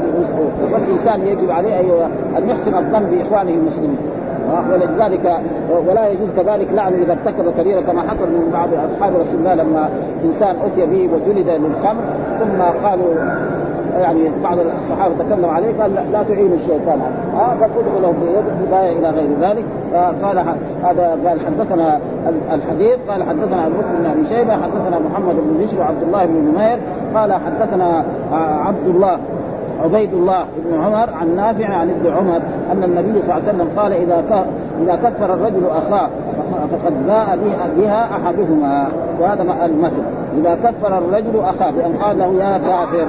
[0.74, 1.80] والإنسان يجب عليه
[2.38, 3.98] أن يحسن الظن بإخوانه المسلمين.
[4.72, 5.42] ولذلك
[5.88, 9.90] ولا يجوز كذلك لعن إذا ارتكب كبيرة كما حصل من بعض أصحاب رسول الله لما
[10.26, 12.04] إنسان أتي به وجلد للخمر
[12.40, 13.14] ثم قالوا
[14.00, 17.00] يعني بعض الصحابة تكلم عليه قال لا, لا تعين الشيطان.
[17.34, 18.14] ها فقلت له
[18.68, 19.64] هدايه إلى غير ذلك.
[19.94, 20.40] فقال
[20.84, 22.00] هذا قال حدثنا
[22.52, 26.34] الحديث قال حدثنا أبو بكر بن أبي شيبة حدثنا محمد بن بشر وعبد الله بن
[26.34, 26.80] نمير
[27.16, 28.04] قال حدثنا
[28.66, 29.18] عبد الله
[29.84, 33.70] عبيد الله بن عمر عن نافع عن ابن عمر أن النبي صلى الله عليه وسلم
[33.78, 34.46] قال إذا
[34.84, 36.10] إذا كفر الرجل أخاه
[36.72, 37.38] فقد باء
[37.78, 38.88] بها أحدهما.
[39.20, 40.04] وهذا المثل.
[40.38, 43.08] إذا كفر الرجل أخاه بأن قال له يا كافر.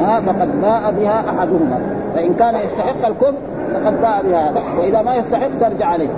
[0.00, 1.80] ها فقد باء بها أحدهما.
[2.14, 3.34] فإن كان يستحق الكفر
[3.74, 6.08] فقد باء بها وإذا ما يستحق ترجع عليه.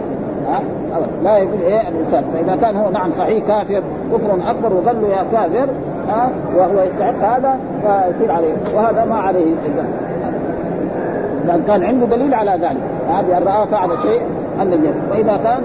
[0.48, 0.60] ها؟
[1.22, 2.24] لا يقول إيه الإنسان.
[2.34, 5.68] فإذا كان هو نعم صحيح كافر كفر أكبر وقال له يا كافر
[6.08, 8.54] ها وهو يستحق هذا فيصير عليه.
[8.74, 9.54] وهذا ما عليه.
[11.46, 12.82] لأن كان عنده دليل على ذلك.
[13.08, 14.20] هذه ان راى فعل شيء
[14.60, 15.60] عن الجنة فإذا كان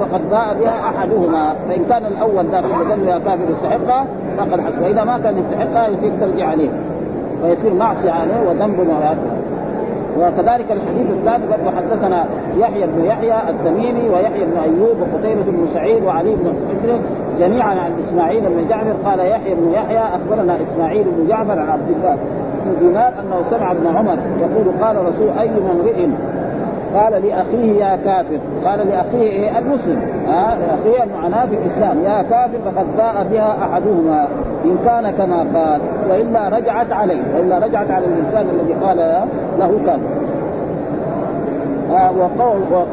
[0.00, 1.54] فقد باء بها أحدهما.
[1.68, 4.06] فإن كان الأول ذاك قال له يا كافر يستحقها
[4.38, 6.70] فقد حسب واذا ما كان يستحقها يصير ترجع عليه.
[7.42, 8.80] ويصير معصية عليه وذنب
[10.18, 12.26] وكذلك الحديث الثاني برضه حدثنا
[12.58, 16.98] يحيى بن يحيى التميمي ويحيى بن أيوب وقتيبة بن سعيد وعلي بن حجر
[17.40, 21.90] جميعا عن إسماعيل بن جعفر قال يحيى بن يحيى أخبرنا إسماعيل بن جعفر عن عبد
[21.90, 22.18] الله
[22.64, 26.06] بن دينار أنه سمع ابن عمر يقول قال رسول أي امرئ
[26.94, 28.38] قال لأخيه يا كافر.
[28.64, 30.02] قال لأخيه إيه؟ المسلم.
[30.28, 32.04] ها أخيه معناه في الإسلام.
[32.04, 34.28] يا كافر فقد باء بها أحدهما.
[34.64, 35.80] إن كان كما قال.
[36.10, 37.22] وإلا رجعت عليه.
[37.36, 38.96] وإلا رجعت على الإنسان الذي قال
[39.58, 40.31] له كافر.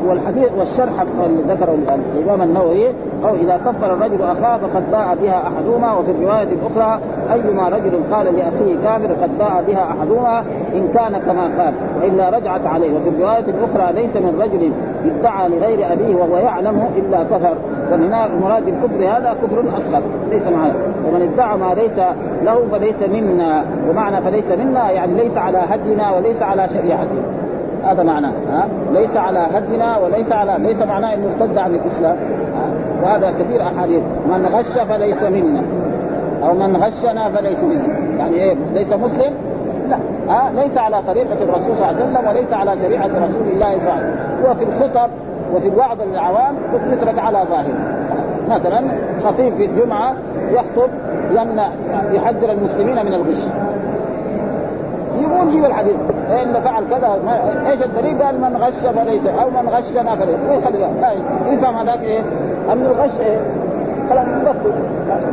[0.07, 1.03] والحديث والشرح
[1.47, 1.77] ذكره
[2.17, 2.87] الإمام النووي
[3.23, 6.99] قول إذا كفر الرجل أخاه فقد باء بها أحدهما وفي الرواية الأخرى
[7.33, 12.67] أيما رجل قال لأخيه كافر قد باء بها أحدهما إن كان كما قال وإلا رجعت
[12.67, 12.89] عليه.
[12.97, 14.71] وفي الرواية الأخرى ليس من رجل
[15.05, 17.55] ادعى لغير أبيه وهو يعلمه إلا كفر.
[17.91, 20.73] والمراد بالكفر هذا كفر أصغر ليس معه
[21.07, 21.99] ومن ادعى ما ليس
[22.43, 27.48] له فليس منا ومعنى فليس منا يعني ليس على هدينا وليس على شريعتنا
[27.85, 32.17] هذا معناه ها؟ ليس على هدنا وليس على ليس معناه إنه ارتد عن الإسلام
[33.03, 35.61] وهذا كثير أحاديث من غش فليس منا
[36.43, 39.33] أو من غشنا فليس منا يعني إيه؟ ليس مسلم؟
[39.87, 39.97] لا
[40.29, 43.81] ها؟ ليس على طريقة الرسول صلى الله عليه وسلم وليس على شريعة رسول الله صلى
[43.81, 44.51] الله عليه وسلم.
[44.51, 45.09] وفي الخطب
[45.55, 46.55] وفي الوعظ للعوام
[46.91, 47.79] يترك على ظاهره.
[48.49, 48.81] مثلا
[49.25, 50.13] خطيب في الجمعة
[50.51, 50.89] يخطب
[51.31, 51.67] يمنع
[52.13, 53.43] يحذر المسلمين من الغش.
[55.39, 55.95] يقول جيب الحديث.
[56.31, 57.19] إن فعل كذا
[57.69, 60.39] إيش الدليل؟ قال من غش فليس أو من غشنا فليس.
[60.49, 61.11] ويخلي لا
[61.53, 62.19] يفهم هذاك إيه؟
[62.71, 63.39] أن الغش إيه؟
[64.09, 64.25] خلاص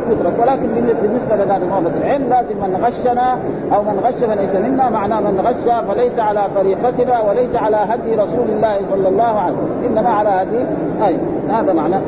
[0.09, 0.67] يترك ولكن
[1.01, 3.37] بالنسبة لذلك طلبه العلم لازم من غشنا
[3.75, 4.89] أو من غش فليس منا.
[4.89, 9.97] معناه من غش فليس على طريقتنا وليس على هدي رسول الله صلى الله عليه وسلم.
[9.97, 10.65] إنما على هدي
[11.07, 11.17] اي
[11.49, 12.01] هذا معناه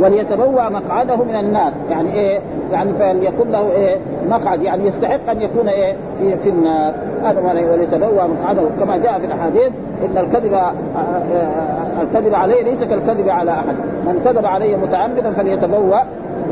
[0.00, 1.72] وليتبوأ مقعده من النار.
[1.90, 2.40] يعني إيه؟
[2.72, 3.96] يعني فليكن له إيه؟
[4.30, 4.62] مقعد.
[4.62, 6.94] يعني يستحق أن يكون إيه؟ في في النار.
[7.24, 7.40] هذا
[7.72, 8.62] وليتبوأ مقعده.
[8.80, 9.72] كما جاء في الأحاديث
[10.04, 13.74] إن الكذب آه، آه، الكذب عليه ليس كالكذب على أحد.
[14.06, 15.98] من كذب علي متعمدا فليتبوأ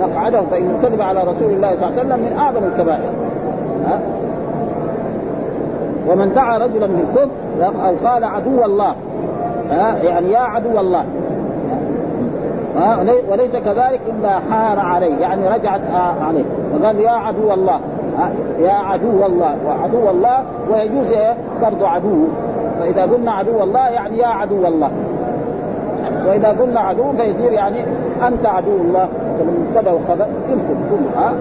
[0.00, 0.42] مقعده.
[0.50, 3.10] فإن كذب على رسول الله صلى الله عليه وسلم من أعظم الكبائر.
[3.86, 4.00] ها؟
[6.08, 7.28] ومن دعا رجلا بالكفر
[8.04, 8.94] قال عدو الله.
[9.70, 11.04] ها؟ يعني يا عدو الله.
[13.30, 15.80] وليس كذلك إلا حار عليه يعني رجعت
[16.22, 16.44] عليه.
[16.74, 17.80] وقال يا عدو الله
[18.58, 19.56] يا عدو الله.
[19.66, 22.24] وعدو الله ويجوز إيه؟ برضه عدو.
[22.80, 24.90] فإذا قلنا عدو الله يعني يا عدو الله.
[26.26, 27.84] وإذا قلنا عدو فيصير يعني
[28.28, 29.08] أنت عدو الله.
[29.40, 31.32] المبتدا والخبر يمكن كله ها؟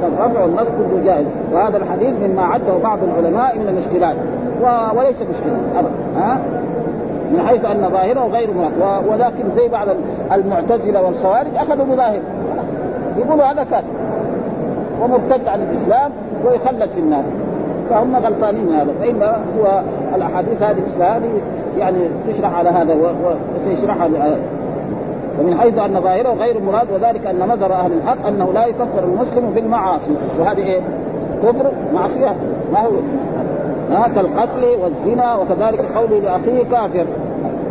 [0.00, 1.26] فالرفع والنصب كله جائز.
[1.52, 4.16] وهذا الحديث مما عده بعض العلماء من المشكلات
[4.96, 6.38] وليس مشكله أبدا ها؟
[7.30, 9.88] من حيث أن ظاهره غير مراد ولكن زي بعض
[10.32, 12.20] المعتزلة والخوارج أخذوا بظاهر
[13.18, 13.86] يقولوا هذا كافر
[15.02, 16.10] ومرتد عن الإسلام
[16.44, 17.22] ويخلد في النار.
[17.90, 18.92] فهم غلطانين هذا.
[19.00, 19.82] فإن هو
[20.14, 21.30] الأحاديث هذه مثل هذه
[21.78, 22.96] يعني تشرح على هذا
[23.56, 24.08] وسيشرحها
[25.40, 29.50] ومن حيث أن ظاهره غير مراد وذلك أن نظر أهل الحق أنه لا يكفر المسلم
[29.54, 30.16] بالمعاصي.
[30.40, 30.80] وهذه إيه؟
[31.42, 32.34] كفر معصية.
[32.72, 32.90] ما هو؟
[33.90, 37.06] ها كالقتل والزنا وكذلك قوله لأخيه كافر.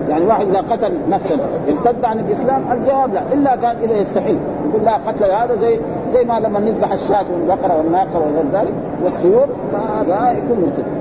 [0.10, 1.38] يعني واحد إذا قتل نفسا
[1.70, 4.38] ارتد عن الإسلام الجواب لا إلا كان إذا يستحيل.
[4.70, 5.80] يقول لا قتل هذا زي
[6.14, 10.99] زي ما لما نذبح الشاة والبقرة والناقة وغير ذلك والطيور فهذا يكون مرتد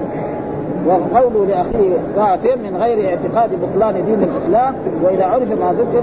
[0.89, 6.03] وقوله لأخيه كافر من غير اعتقاد بطلان دين الإسلام وإذا عرف ما ذكر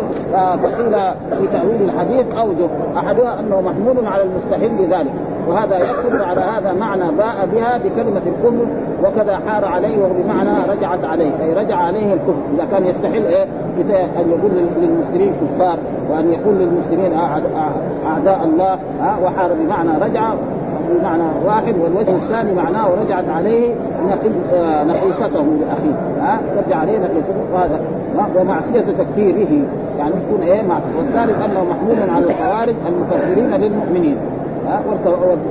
[0.63, 0.91] فقيل
[1.37, 2.67] في تأويل الحديث أوجه
[2.97, 5.11] أحدها أنه محمول على المستحيل لذلك
[5.47, 8.65] وهذا يكفر على هذا معنى باء بها بكلمة الكفر
[9.03, 13.45] وكذا حار عليه وهو بمعنى رجعت عليه أي رجع عليه الكفر إذا كان يستحل إيه؟
[14.17, 17.13] أن يقول للمسلمين كفار وأن يقول للمسلمين
[18.05, 18.79] أعداء الله
[19.23, 20.33] وحار بمعنى رجع
[20.89, 23.73] بمعنى واحد والوجه الثاني معناه رجعت عليه
[24.53, 25.95] آه، نقيصته لأخيه.
[26.21, 27.53] ها؟ رجع عليه نقيصته.
[27.53, 27.79] وهذا
[28.35, 29.65] ومعصية تكفيره.
[29.99, 34.17] يعني يكون إيه؟ معصيه والثالث أنه محمول على الخوارج المكفرين للمؤمنين.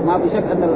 [0.06, 0.68] ما في شك أن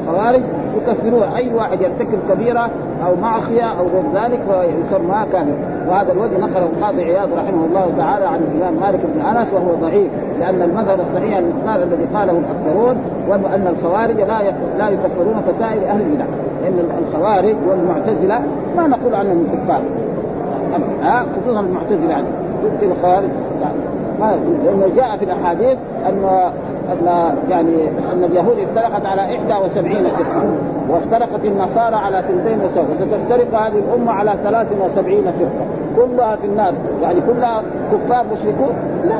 [0.00, 0.42] الخوارج
[0.76, 1.22] يكفرون.
[1.22, 2.70] أي واحد يرتكب كبيرة
[3.06, 5.54] أو معصية أو غير ذلك فيسمى كافر
[5.88, 10.10] وهذا الوجه نقله القاضي عياض رحمه الله تعالى عن الإمام مالك بن أنس وهو ضعيف
[10.40, 12.96] لأن المذهب الصحيح المختار الذي قاله الأكثرون
[13.28, 14.42] وان الخوارج لا
[14.78, 16.24] لا يكفرون كسائر أهل البدع.
[16.68, 18.40] إن الخوارج والمعتزلة
[18.76, 19.80] ما نقول عنهم كفار.
[21.02, 22.26] ها خصوصا المعتزلة يعني.
[22.82, 23.30] الخوارج.
[23.60, 23.78] يعني
[24.20, 26.50] ما لأنه جاء في الأحاديث أن
[26.92, 30.52] أن يعني أن اليهود افترقت على 71 فرقة
[30.90, 35.66] وافترقت النصارى على 72 وستفترق هذه الأمة على 73 فرقة.
[35.96, 36.74] كلها في النار.
[37.02, 39.14] يعني كلها كفار مشركون؟ لا.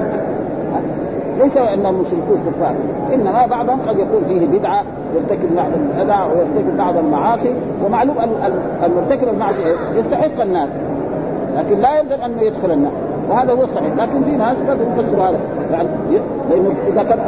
[1.38, 2.74] ليس إنهم مشركون كفار.
[3.14, 4.82] إنما بعضهم قد يكون فيه بدعة
[5.14, 7.50] يرتكب بعض البدع ويرتكب بعض المعاصي
[7.84, 8.16] ومعلوم
[8.84, 10.68] المرتكب المعصيه يستحق النار.
[11.56, 12.92] لكن لا يلزم انه يدخل النار.
[13.30, 13.94] وهذا هو الصحيح.
[13.96, 15.38] لكن في ناس قد يفسروا هذا.
[15.72, 15.88] يعني
[16.50, 17.18] لأنه إذا كان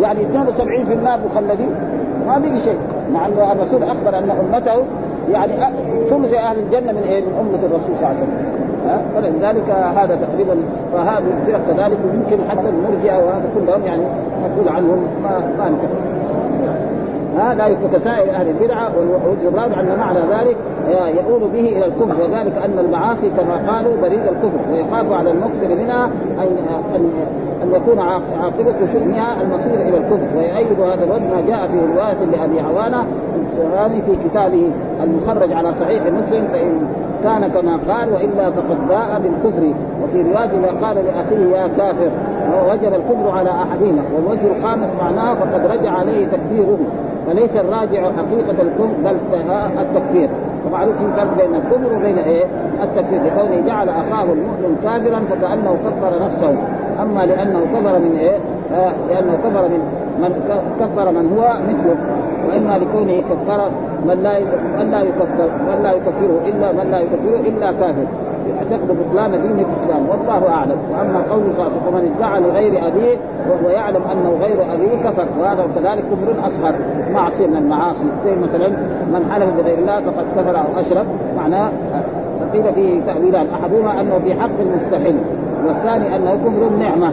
[0.00, 1.70] يعني 72 في النار مخلدين
[2.26, 2.78] ما بقي شيء.
[3.12, 4.82] مع ان الرسول أخبر أن أمته
[5.32, 5.52] يعني
[6.10, 8.60] ثلث أهل الجنة من إيه؟ من أمة الرسول صلى الله عليه وسلم.
[9.14, 10.56] فلذلك هذا تقريبا
[10.92, 14.02] فهذه الفرق كذلك ويمكن حتى المرجئة وهذا كلهم يعني
[14.42, 15.76] نقول عنهم ما ما
[17.40, 20.56] هذا كسائر أهل البدعة والوجه الرابع أن معنى ذلك
[21.18, 22.22] يؤول به إلى الكفر.
[22.22, 26.04] وذلك أن المعاصي كما قالوا بريد الكفر ويخاف على المكثر منها
[26.38, 26.58] أن
[26.94, 27.10] أن
[27.62, 30.26] أن يكون عاقبة شؤمها المصير إلى الكفر.
[30.36, 33.04] ويؤيد هذا الوجه ما جاء في رواية لأبي عوانة
[33.42, 34.70] السهراني في كتابه
[35.02, 36.88] المخرج على صحيح مسلم فإن
[37.24, 39.74] كان كما قال وإلا فقد باء بالكفر.
[40.04, 42.10] وفي رواية ما قال لأخيه يا كافر
[42.70, 46.78] وجب الكفر على أحدهما والوجه الخامس معناه فقد رجع عليه تكفيره.
[47.30, 49.16] فليس الراجع حقيقة الكفر بل
[49.80, 50.28] التكفير
[50.66, 52.44] ومعروف في فرق بين الكفر وبين إيه؟
[52.82, 56.54] التكفير لكونه جعل أخاه المؤمن كافرا فكأنه كفر نفسه
[57.02, 58.36] أما لأنه كفر من إيه؟
[58.74, 59.80] آه لأنه كفر من
[60.18, 61.96] من كفر من هو مثله
[62.48, 63.70] وإما لكونه كفر
[64.06, 64.40] من لا
[64.78, 68.06] من لا يكفر من لا يكفره الا من لا يكفره إلا كافر
[68.56, 70.76] يعتقد بطلان دين الإسلام والله أعلم.
[70.92, 73.16] وأما قول صلى الله عليه وسلم من ادعى لغير أبيه
[73.50, 75.26] وهو يعلم أنه غير أبيه كفر.
[75.40, 76.74] وهذا كذلك كفر أصغر
[77.12, 78.06] معصية من المعاصي.
[78.24, 78.68] زي مثلا
[79.12, 81.06] من حلف بغير الله فقد كفر أو أشرك.
[81.36, 81.70] معناه
[82.52, 85.16] قيل فيه تأويلان أحدهما أنه في حق المستحيل
[85.66, 87.12] والثاني أنه كفر النعمة.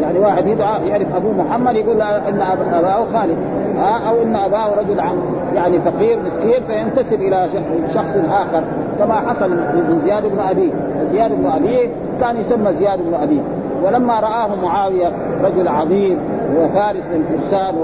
[0.00, 2.40] يعني واحد يدعى يعرف ابوه محمد يقول إن
[2.72, 3.36] أباه خالد.
[3.78, 5.16] أو إن أباه رجل عن
[5.54, 7.48] يعني فقير مسكين فينتسب إلى
[7.94, 8.64] شخص آخر.
[8.98, 10.70] كما حصل من زياد بن ابيه
[11.12, 11.88] زياد بن ابيه
[12.20, 13.40] كان يسمى زياد بن ابيه
[13.84, 15.12] ولما رآه معاوية
[15.44, 16.18] رجل عظيم
[16.56, 17.74] وفارس من فرسان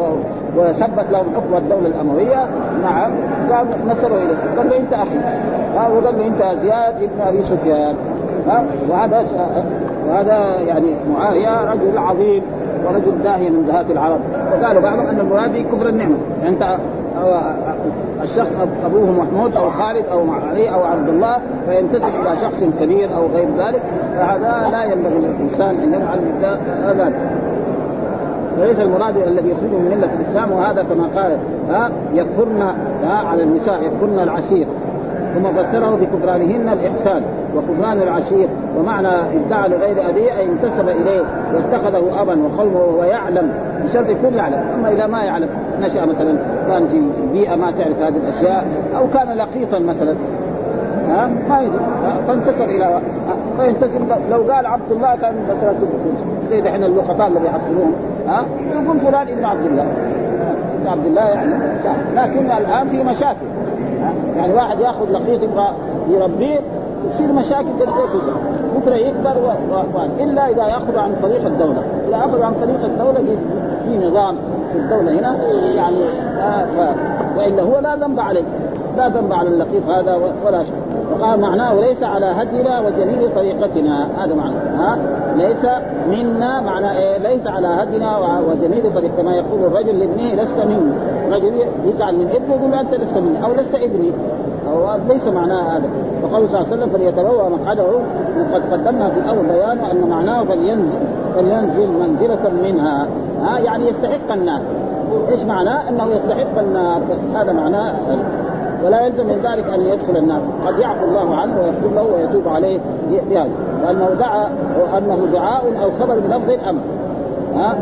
[0.57, 2.46] وثبت لهم حكم الدولة الأموية
[2.83, 3.12] نعم
[3.53, 4.57] قال نسبه إليه.
[4.57, 5.18] قال له أنت أخي.
[5.77, 7.96] وقال له أنت زياد بن أبي سفيان.
[8.88, 9.24] وهذا
[10.09, 12.42] وهذا يعني معاوية رجل عظيم
[12.87, 14.20] ورجل داهية من دهاة العرب.
[14.53, 16.16] وقالوا بعضهم أن المراد كفر النعمة.
[16.42, 16.77] يعني أنت
[18.24, 18.52] الشخص
[18.84, 21.37] أبوه محمود أو خالد أو علي أو عبد الله
[21.68, 23.82] فينتسب إلى شخص كبير أو غير ذلك
[24.16, 27.20] فهذا لا ينبغي للإنسان أن يفعل ذلك.
[28.60, 31.38] وليس المراد الذي يخرجه من ملة الإسلام وهذا كما قال
[31.70, 32.62] ها يكفرن
[33.04, 34.66] ها على النساء يكفرن العشير.
[35.34, 37.22] ثم فسره بكفرانهن الإحسان
[37.56, 41.22] وكفران العشير ومعنى ادعى لغير أبيه أي انتسب إليه
[41.54, 43.52] واتخذه أبا وقومه وهو يعلم
[43.85, 44.62] بشرط يكون يعلم.
[44.79, 45.49] أما إذا ما يعلم
[45.81, 46.37] نشأ مثلا
[46.68, 48.64] كان في بيئة ما تعرف هذه الأشياء
[48.97, 50.14] أو كان لقيطا مثلا.
[51.09, 51.79] ها؟ ما يدري.
[52.27, 53.01] فانتسب إلى
[53.61, 55.75] فينتسب لو قال عبد الله كان مثلا
[56.51, 57.92] زي دحين اللقطاء اللي يحصلون
[58.29, 59.87] ها؟ يقول فلان ابن عبد الله.
[60.81, 61.55] ابن عبد الله يعني
[62.14, 63.47] لكن الآن في مشاكل.
[64.37, 65.68] يعني واحد يأخذ لقيط يبغى
[66.11, 66.61] يربيه
[67.10, 68.34] تصير مشاكل قد كذا
[68.76, 69.32] بكرة يكبر.
[70.20, 73.36] إلا إذا يأخذ عن طريق الدولة، إذا أخذ عن طريق الدولة
[73.84, 74.36] في نظام
[74.72, 75.36] في الدولة هنا
[75.74, 75.98] يعني
[76.40, 76.96] آه ف...
[77.38, 78.44] وإلا هو لا ذنب عليه.
[78.96, 80.74] لا ذنب على اللقيط هذا ولا شيء
[81.12, 84.08] وقال معناه وليس على هدينا وجميل طريقتنا.
[84.24, 84.54] هذا معنى.
[84.56, 84.98] ها؟
[85.36, 85.66] ليس
[86.08, 90.92] منا معنى إيه؟ ليس على هدينا وجميل طريق كما يقول الرجل لابنه لست مني
[91.30, 91.52] رجل
[91.84, 94.12] يزعل من ابنه يقول له أنت لست مني أو لست ابني.
[94.74, 95.88] أو ليس معناه هذا.
[96.22, 100.98] وقال صلى الله عليه وسلم فليتبوأ مقعده وقد قدمنا في أول بيان أن معناه فلينزل
[101.34, 103.06] فلينزل منزلة منها.
[103.42, 104.60] ها يعني يستحق النار
[105.30, 107.94] إيش معناه؟ إنه يستحق النار بس هذا معناه
[108.84, 112.80] ولا يلزم من ذلك أن يدخل النار قد يعفو الله عنه ويغفر له ويتوب عليه
[113.10, 113.50] بهذا
[113.87, 114.48] وأنه دعا
[114.80, 116.80] وأنه دعاء أو خبر بلفظ الأمر.
[117.54, 117.76] ها؟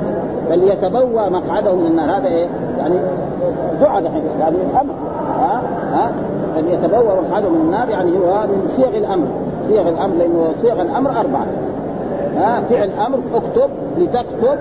[0.48, 2.18] فليتبوى مقعده من النار.
[2.18, 2.96] هذا إيه؟ يعني
[3.81, 4.02] دعاء
[4.40, 4.94] يعني أمر.
[5.38, 6.12] ها؟ ها؟
[6.55, 9.27] فليتبوى مقعده من النار يعني هو من صيغ الأمر.
[9.69, 11.47] صيغ الأمر لأنه صيغ الأمر أربعة.
[12.37, 14.59] ها فعل أمر اكتب لتكتب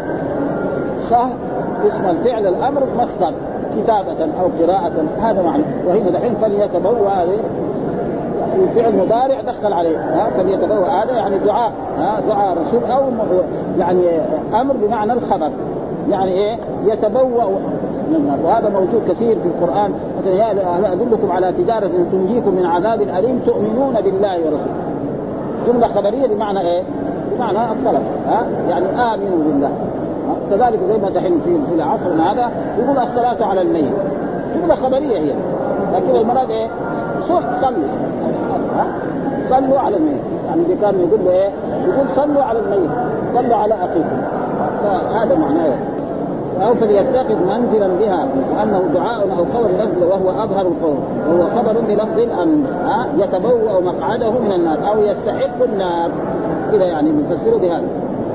[1.10, 1.28] صح
[1.88, 3.34] اسم الفعل الأمر مصدر
[3.78, 5.64] كتابة أو قراءة هذا معنى.
[5.88, 7.40] وهنا دحين فليتبوأ هذه.
[8.50, 9.98] يعني فعل مضارع دخل عليه.
[9.98, 11.72] ها فليتبوأ هذا يعني دعاء.
[11.98, 13.02] ها دعاء رسول أو
[13.80, 14.02] يعني
[14.54, 15.52] أمر بمعنى الخبر.
[16.10, 17.60] يعني إيه؟ يتبوأ.
[18.44, 19.94] وهذا موجود كثير في القرآن.
[20.20, 24.92] مثلا أدلكم على تجارة تنجيكم من عذاب أليم تؤمنون بالله ورسوله.
[25.68, 26.84] جملة خبرية بمعنى إيه؟
[27.36, 28.02] بمعنى الطلب.
[28.28, 29.72] ها؟ يعني آمنوا بالله.
[30.52, 33.94] كذلك زي ما دحين في عصرنا هذا يقول الصلاة على الميت.
[34.56, 35.34] جملة خبرية هي.
[35.94, 36.68] لكن المراد إيه؟
[37.62, 37.72] صلوا.
[39.50, 39.80] صلوا.
[39.80, 40.22] على الميت.
[40.48, 41.50] يعني اللي كان يقول له إيه؟
[41.88, 42.92] يقول صلوا على الميت.
[43.36, 44.22] صلوا على أخيكم.
[45.16, 45.74] هذا معناه.
[46.62, 50.98] أو فليتخذ منزلا بها وانه دعاء أو خبر لفظ وهو أظهر القول
[51.30, 52.20] وهو خبر بلفظ
[52.86, 56.12] ها؟ يتبوأ مقعده من النار أو يستحق النار.
[56.72, 57.88] كذا يعني بنفسره بهذا.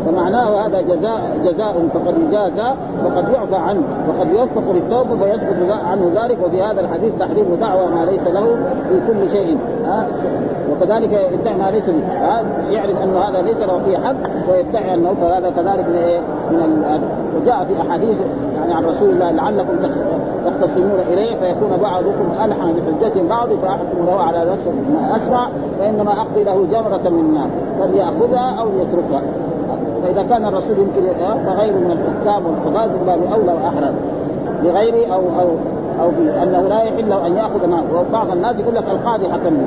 [0.06, 2.74] فمعناه هذا جزاء جزاء فقد يجازى
[3.04, 8.04] وقد يعفى عنه وقد يوفق للتوبة فيسقط عنه ذلك وفي هذا الحديث تحريم دعوى ما
[8.04, 8.56] ليس له
[8.88, 9.58] في كل شيء
[10.70, 11.84] وكذلك يدعي ما ليس
[12.70, 16.84] يعرف انه هذا ليس له فيه حق ويدعي أنه فهذا كذلك من إيه؟ من
[17.36, 18.16] وجاء في أحاديث
[18.60, 19.74] يعني عن رسول الله لعلكم
[20.46, 25.48] تختصمون إليه فيكون بعضكم ألحن بحجة بعض فأحكم له على نفسه ما أسرع
[25.78, 27.48] فإنما أقضي له جمرة من النار
[27.80, 29.22] فليأخذها أو ليتركها
[30.02, 31.02] فإذا كان الرسول يمكن
[31.46, 33.94] فغيره من الحكام والقضاة باب اولى واحرى
[34.62, 35.48] لغيره أو أو
[36.00, 39.66] أو في انه لا يحل أن يأخذ مال وبعض الناس يقول لك القاضي حكمني.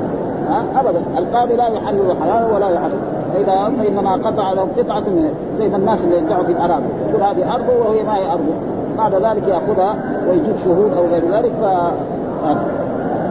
[0.80, 1.02] ابدا.
[1.18, 3.00] القاضي لا يحلل حلاله ولا يحرم
[3.34, 6.86] فإذا فإنما قطع له قطعة من زي ما الناس اللي يدعوا في الأراضي.
[7.10, 8.54] يقول هذه ارضه وهي ما هي ارضه
[8.98, 9.96] بعد ذلك يأخذها
[10.30, 11.66] ويجيب شهود أو غير ذلك ف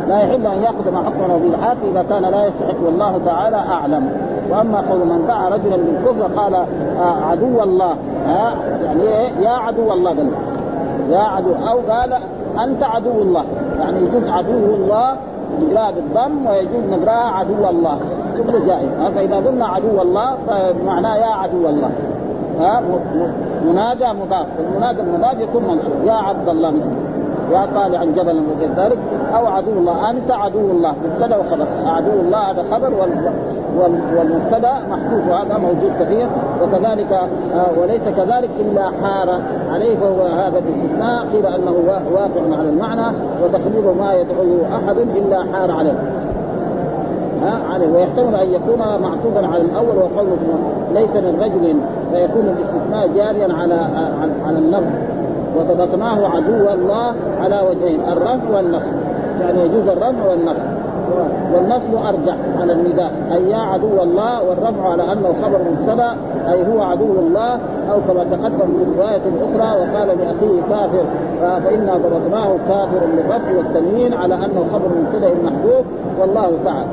[0.09, 2.85] لا يحل أن يأخذ ما حكمه به الحاق إذا كان لا يستحق.
[2.85, 4.11] والله تعالى أعلم.
[4.51, 7.97] وأما قول من دعا رجلا بالكفر قال آه عدو الله.
[8.27, 8.55] ها؟
[8.85, 10.31] يعني إيه؟ يا عدو الله قال.
[11.09, 11.51] يا عدو.
[11.51, 12.13] أو قال
[12.65, 13.45] أنت عدو الله.
[13.81, 15.17] يعني يجوز عدو الله
[15.61, 17.99] نقراها بالضم ويجوز نقرأها عدو الله.
[18.47, 18.89] كل جائز.
[19.15, 21.91] فإذا قلنا عدو الله فمعناه يا عدو الله.
[22.61, 22.83] ها
[23.67, 24.47] منادى مضاف.
[24.59, 26.05] والمنادى المضاف يكون منصوب.
[26.05, 26.93] يا عبد الله مثل
[27.53, 28.99] يا طالعا جبلا وغير ذلك
[29.37, 31.67] أو عدو الله أنت عدو الله مبتدأ وخبر.
[31.87, 32.93] عدو الله هذا خبر
[34.17, 36.29] والمبتدأ محذوف وهذا موجود كثير
[36.63, 39.41] وكذلك آه، وليس كذلك إلا حار
[39.71, 41.27] عليه فهو هذا الاستثناء.
[41.33, 45.99] قيل أنه واقع على المعنى وتقليد ما يدعوه أحد إلا حار عليه.
[47.43, 47.89] ها عليه.
[47.93, 50.39] ويحتمل أن يكون معطوفا على الأول وقوله
[50.95, 51.77] ليس من رجل
[52.13, 53.75] فيكون الاستثناء جاريا على
[54.47, 54.91] على اللفظ
[55.57, 58.93] وضبطناه عدو الله على وجهين الرفع والنصب.
[59.41, 60.63] يعني يجوز الرفع والنصب.
[61.55, 63.13] والنصب أرجح على النداء.
[63.33, 66.17] أي يا عدو الله والرفع على أنه خبر مبتدأ
[66.49, 67.53] أي هو عدو الله
[67.93, 71.05] أو كما تقدم في الروايه الاخرى وقال لأخيه كافر
[71.41, 75.85] فإنا ضبطناه كافر بالرفع والتنوين على أنه خبر مبتدأ محذوف
[76.21, 76.89] والله تعالى.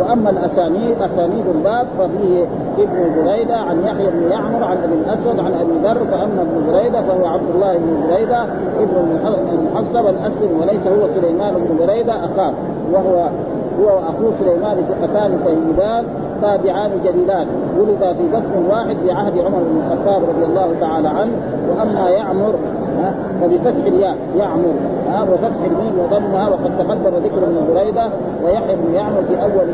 [0.00, 2.46] وأما الأسانيد أسانيد الباب ففيه
[2.82, 7.02] ابن بريده عن يحيى بن يعمر عن ابي الاسود عن أبي ذر فأما ابن بريده
[7.02, 8.42] فهو عبد الله بن بريده
[8.80, 9.18] ابن
[9.52, 12.52] المحصب الأسلم وليس هو سليمان بن بريده أخاه.
[12.92, 13.28] وهو
[13.80, 16.04] هو وأخوه سليمان ثقتان سيدان
[16.42, 17.46] تابعان جليلان.
[17.78, 21.32] ولد في دفن واحد في عهد عمر بن الخطاب رضي الله تعالى عنه.
[21.68, 22.54] وأما يعمر
[23.40, 24.74] فبفتح الياء يعمر
[25.08, 28.08] ها وفتح الميم وضمها وقد تقدم ذكر ابن بريدة
[28.44, 29.68] ويحيى بن يعمر في أول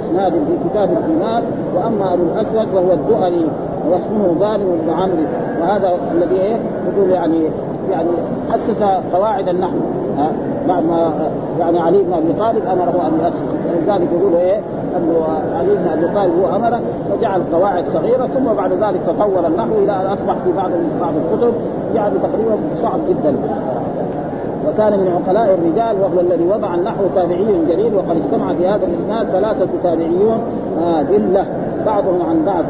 [0.00, 1.42] إسناد في كتاب الإيمان
[1.76, 3.46] وأما أبو الأسود وهو الدؤلي
[3.90, 5.24] واسمه ظالم بن عمرو.
[5.60, 6.56] وهذا الذي إيه؟
[6.92, 7.42] يقول يعني
[7.90, 8.08] يعني
[8.54, 8.82] أسس
[9.12, 9.76] قواعد النحو.
[10.68, 11.12] بعد ما
[11.60, 13.42] يعني علي بن أبي طالب أمره أن يؤسس.
[13.68, 14.60] ولذلك يقول إيه؟
[15.58, 16.80] علي بن ابي طالب هو امره
[17.12, 20.70] وجعل قواعد صغيرة ثم بعد ذلك تطور النحو إلى أن أصبح في بعض
[21.00, 21.54] بعض الكتب
[21.94, 23.36] يعني تقريبا صعب جدا.
[24.68, 29.26] وكان من عقلاء الرجال وهو الذي وضع النحو تابعي جليل وقد اجتمع في هذا الإسناد
[29.26, 30.38] ثلاثة تابعيون
[30.80, 31.46] آه دله
[31.86, 32.64] بعضهم عن بعض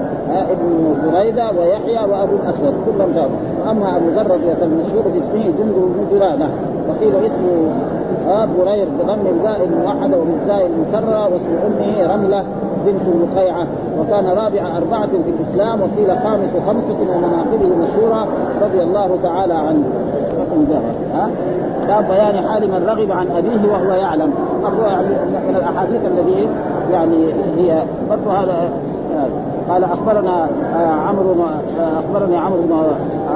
[0.50, 3.36] ابن بريدة ويحيى وأبو الأسود كلهم جابوا
[3.66, 6.46] وأما أبو ذر المشهور باسمه جند بن جلاده
[6.88, 7.70] وقيل اسمه
[8.58, 12.44] برير بضم الباء الموحدة وبالزاء المكررة واسم أمه رملة
[12.86, 13.66] بنت لقيعه
[14.00, 18.26] وكان رابع أربعة في الإسلام وقيل خامس خمسة ومناقبه مشهورة
[18.62, 19.84] رضي الله تعالى عنه.
[20.38, 20.66] رقم
[21.14, 21.30] ها.
[21.88, 24.32] باب بيان حال من رغب عن أبيه وهو يعلم.
[24.86, 25.08] يعني
[25.48, 26.48] من الأحاديث الذي
[26.92, 28.70] يعني هي برضه هذا
[29.70, 31.32] قال أخبرنا آه، عمرو
[31.80, 32.72] آه، أخبرني عمرو بن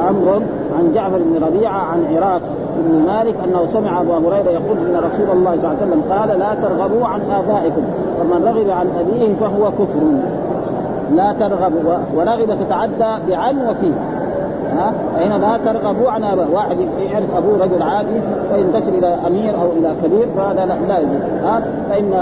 [0.09, 0.43] عمرو
[0.79, 2.41] عن جعفر بن ربيعة عن عراق
[2.79, 6.39] بن مالك أنه سمع أبو هريرة يقول إن رسول الله صلى الله عليه وسلم قال
[6.39, 7.83] لا ترغبوا عن آبائكم
[8.21, 10.01] ومن رغب عن أبيه فهو كفر.
[11.13, 11.73] لا ترغب
[12.15, 13.95] ورغب تتعدى بعن وفيه.
[14.77, 18.21] ها؟ فهنا لا ترغبوا عن واحد يعرف أبوه رجل عادي
[18.53, 22.13] وينتسب إلى أمير أو إلى كبير فهذا لا, لا يجوز ها؟ فان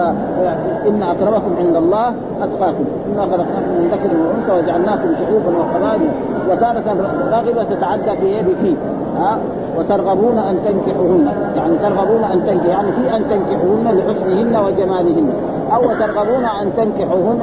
[0.88, 2.84] إن أكرمكم عند الله أتقاكم.
[3.12, 6.10] إنا خلقناكم من ذكر وأنثى وجعلناكم شعوبا وقبائل
[6.50, 6.96] وتارة
[7.32, 8.76] راغبة تتعدى في يد في
[9.18, 9.38] ها؟
[9.78, 15.32] وترغبون أن تنكحوهن يعني ترغبون أن تنكح يعني في أن تنكحوهن لحسنهن وجمالهن
[15.74, 17.40] أو ترغبون أن تنكحوهن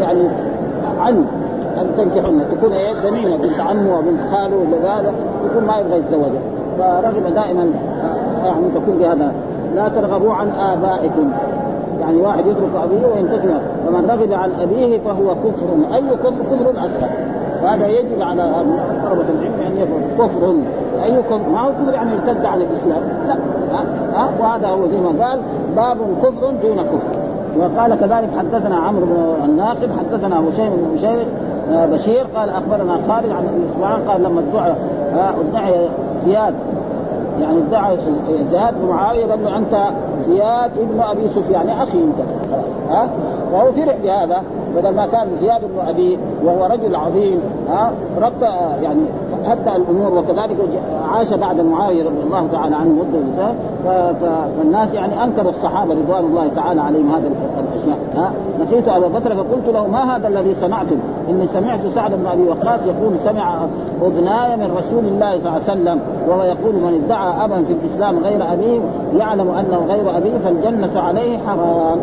[0.00, 0.28] يعني
[1.00, 1.24] عن
[1.82, 5.02] أن تنكحن تكون إيه؟ زميله بنت عمه وبنت خاله ولا
[5.46, 6.42] يكون ما يبغى يتزوجها.
[6.78, 7.70] فرغب دائما
[8.44, 9.32] يعني تكون بهذا
[9.74, 11.30] لا ترغبوا عن آبائكم.
[12.00, 13.50] يعني واحد يترك أبيه وينتسب
[13.88, 17.08] ومن رغب عن أبيه فهو كفر أي كفر كفر اصغر
[17.62, 18.42] وهذا يجب على
[19.04, 20.54] طلبة العلم أن يكون كفر
[21.04, 23.02] أي كفر؟ ما هو كفر يعني ارتد عن الإسلام.
[23.28, 23.34] لا.
[23.74, 25.40] ها؟ ها؟ وهذا هو زي ما قال
[25.76, 27.32] باب كفر دون كفر.
[27.58, 31.26] وقال كذلك حدثنا عمرو بن الناقد حدثنا هشيم بن بشير
[31.72, 34.74] بشير قال أخبرنا خالد عن ابن سفيان قال لما ادعى
[35.14, 35.88] آه، ادعي
[36.24, 36.54] زياد
[37.40, 37.96] يعني ادعى
[38.50, 39.74] زياد معاوية قال له أنت
[40.26, 42.28] زياد ابن أبي سفيان أخي أنت.
[42.90, 43.08] ها؟
[43.52, 44.42] وهو فرح بهذا
[44.76, 48.42] بدل ما كان زياد بن أبي وهو رجل عظيم ها؟ رد
[48.82, 49.00] يعني
[49.44, 50.56] هدأ الأمور وكذلك
[51.08, 53.54] عاش بعد معاوية رضي الله تعالى عنه مدة
[54.20, 59.68] فالناس يعني أنكروا الصحابة رضوان الله تعالى عليهم هذه الأشياء ها؟ لقيت ابا بكر فقلت
[59.74, 60.96] له ما هذا الذي سمعتم؟
[61.28, 63.58] إني سمعت سعد بن أبي وقاص يقول سمع
[64.02, 68.18] اذناي من رسول الله صلى الله عليه وسلم وهو يقول من ادعى أبا في الإسلام
[68.18, 68.80] غير أبيه
[69.18, 71.98] يعلم أنه غير ابيه فالجنة عليه حرام.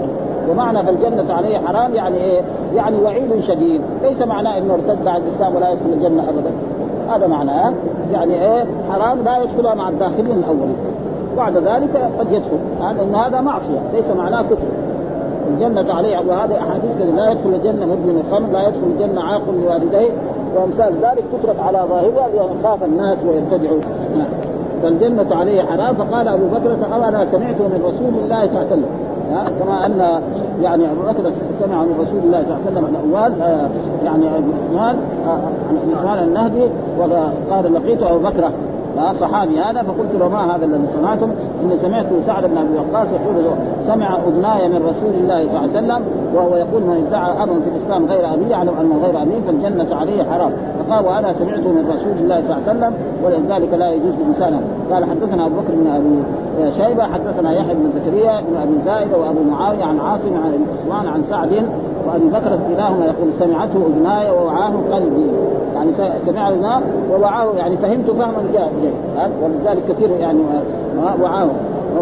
[0.50, 2.42] ومعنى فالجنة عليه حرام يعني إيه؟
[2.76, 6.52] يعني وعيد شديد، ليس معناه إنه ارتد عن الإسلام ولا يدخل الجنة ابدا.
[7.10, 7.74] هذا معناه.
[8.12, 10.76] يعني إيه؟ حرام لا يدخلها مع الداخلين الأولين.
[11.38, 12.60] بعد ذلك قد يدخل.
[12.82, 13.80] هذا هذا معصية.
[13.94, 14.68] ليس معناه كفر.
[15.48, 20.12] الجنة عليه وهذه أحاديث لا يدخل الجنة مدمن الخمر لا يدخل الجنة عاق لوالديه.
[20.56, 23.80] وأمثال ذلك تترك على ظاهرها لأن خاف الناس ويبتدعوا
[24.18, 24.49] نعم.
[24.84, 25.96] فالجنة عليه حرام.
[25.96, 29.10] فقال أبو بكر أنا سمعته من رسول الله صلى الله عليه وسلم.
[29.60, 30.22] كما أن
[30.62, 33.70] يعني أبو بكر سمع من رسول الله صلى الله عليه وسلم الأول آه،
[34.06, 36.64] يعني عثمان آه، عن عثمان النهدي
[37.00, 38.52] وقال لقيت أبو بكر
[39.20, 41.32] صحابي هذا فقلت له ما هذا الذي صنعتم
[41.64, 43.56] اني سمعت سعد بن أبي وقاص يقول
[43.88, 46.02] سمع اذناي من رسول الله صلى الله عليه وسلم
[46.36, 50.24] وهو يقول من ادعى امرا في الإسلام غير أبي يعلم أنه غير أبي فالجنة عليه
[50.24, 50.52] حرام.
[50.80, 52.94] فقال وأنا سمعت من رسول الله صلى الله عليه وسلم
[53.24, 56.24] ولذلك لا يجوز لانسان قال حدثنا أبو بكر بن أبي
[56.72, 61.24] شيبة حدثنا يحيى بن زكريا بن أبي زائده وأبو معاوية عن عاصم عن عثمان عن
[61.24, 61.66] سعد
[62.10, 65.28] وابي بكر كلاهما يقول سمعته اذناي ووعاه قلبي.
[65.76, 65.92] يعني
[66.26, 66.82] سمع اذناه
[67.12, 68.94] ووعاه يعني فهمت فهما جيد
[69.44, 70.40] ولذلك كثير يعني
[71.22, 71.48] وعاه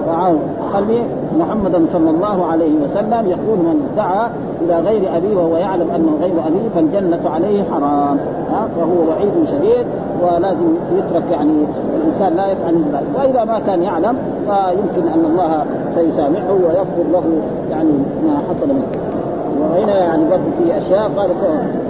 [0.08, 0.36] وعاه.
[0.74, 1.01] قلبي
[1.39, 4.30] محمدا صلى الله عليه وسلم يقول من دعا
[4.62, 8.18] إلى غير أبيه وهو يعلم انه غير أبيه فالجنة عليه حرام.
[8.51, 9.86] ها؟ فهو وعيد شديد
[10.22, 13.08] ولازم يترك يعني الإنسان لا يفعل ذلك.
[13.20, 17.24] وإذا ما كان يعلم فيمكن أن الله سيسامحه ويغفر له
[17.72, 17.91] يعني
[18.28, 19.16] ما حصل منه.
[19.62, 21.36] وهنا يعني برضه في أشياء قالت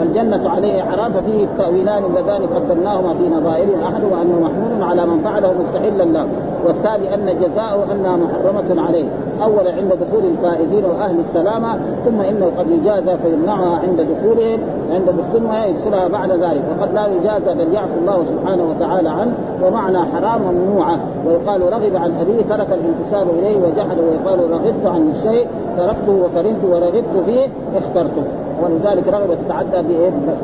[0.02, 5.54] الجنه عليه حرام ففيه التأويلان اللذان قدرناهما في نظائرهم احدهما انه محمول على من فعله
[5.54, 6.28] مستحلا له.
[6.66, 9.06] والثاني أن جزاؤه انها محرمة عليه.
[9.44, 14.60] اولا عند دخول الفائزين وأهل السلامة ثم إنه قد يجازى فيمنعها عند دخولهم
[14.92, 16.62] عند دخولها يدخلها بعد ذلك.
[16.72, 22.12] وقد لا يجازى بل يعفو الله سبحانه وتعالى عنه ومعنى حرام ممنوعه ويقال رغب عن
[22.22, 25.48] أبيه ترك الانتساب إليه وجحد ويقال رغبت عن الشيء
[25.78, 27.48] تركته وكرهت ورغبت فيه.
[27.76, 28.24] اخترته.
[28.64, 29.88] ولذلك رغبة تتعدى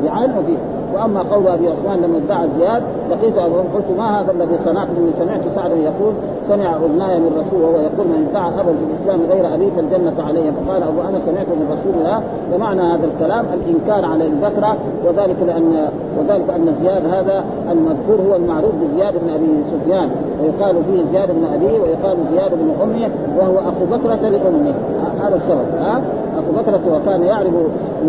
[0.02, 0.58] بعين وفيه
[0.94, 5.10] وأما قول أبي عثمان لما ادعى زياد لقيت ابو قلت ما هذا الذي صنعت إني
[5.18, 6.12] سمعت سعدا يقول
[6.48, 10.50] سمع اذناي من رسول وهو يقول من ادعى أبا في الإسلام غير أبي فالجنة عليه.
[10.50, 12.20] فقال ابو أنا سمعت من رسول الله
[12.54, 15.88] ومعنى هذا الكلام الإنكار على البكرة وذلك لأن
[16.18, 20.10] وذلك أن زياد هذا المذكور هو المعروف بزياد بن أبي سفيان.
[20.42, 24.74] ويقال فيه زياد بن أبي ويقال زياد بن امه وهو أخو بكرة لأمه.
[25.22, 25.66] هذا السبب.
[25.80, 26.02] ها؟
[26.38, 27.52] أبو بكر وكان يعرف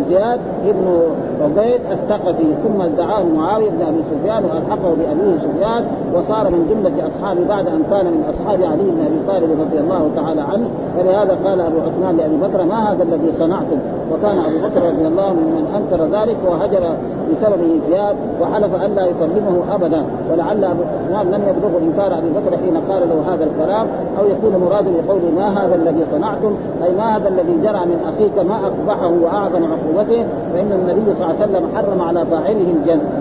[0.09, 1.01] زياد ابن
[1.43, 7.47] عبيد الثقفي ثم ادعاه معاوية بن أبي سفيان وألحقه بأبيه سفيان وصار من جملة أصحابه
[7.47, 10.69] بعد أن كان من أصحاب علي بن أبي طالب رضي الله تعالى عنه.
[10.97, 13.79] ولهذا قال أبو عثمان لأبي بكر ما هذا الذي صنعتم؟
[14.13, 16.95] وكان أبو بكر رضي الله عنه من أنكر ذلك وهجر
[17.31, 20.05] بسببه زياد وحلف أن لا يكلمه ابدا.
[20.31, 23.87] ولعل أبو عثمان لم يبلغه إنكار أبي بكر حين قال له هذا الكلام
[24.19, 28.45] أو يكون مرادا لقوله ما هذا الذي صنعتم؟ أي ما هذا الذي جرى من اخيك
[28.45, 32.73] ما اقبحه واعظم عقوبته فإن النبي صلى الله عليه وسلم حرم على فاعله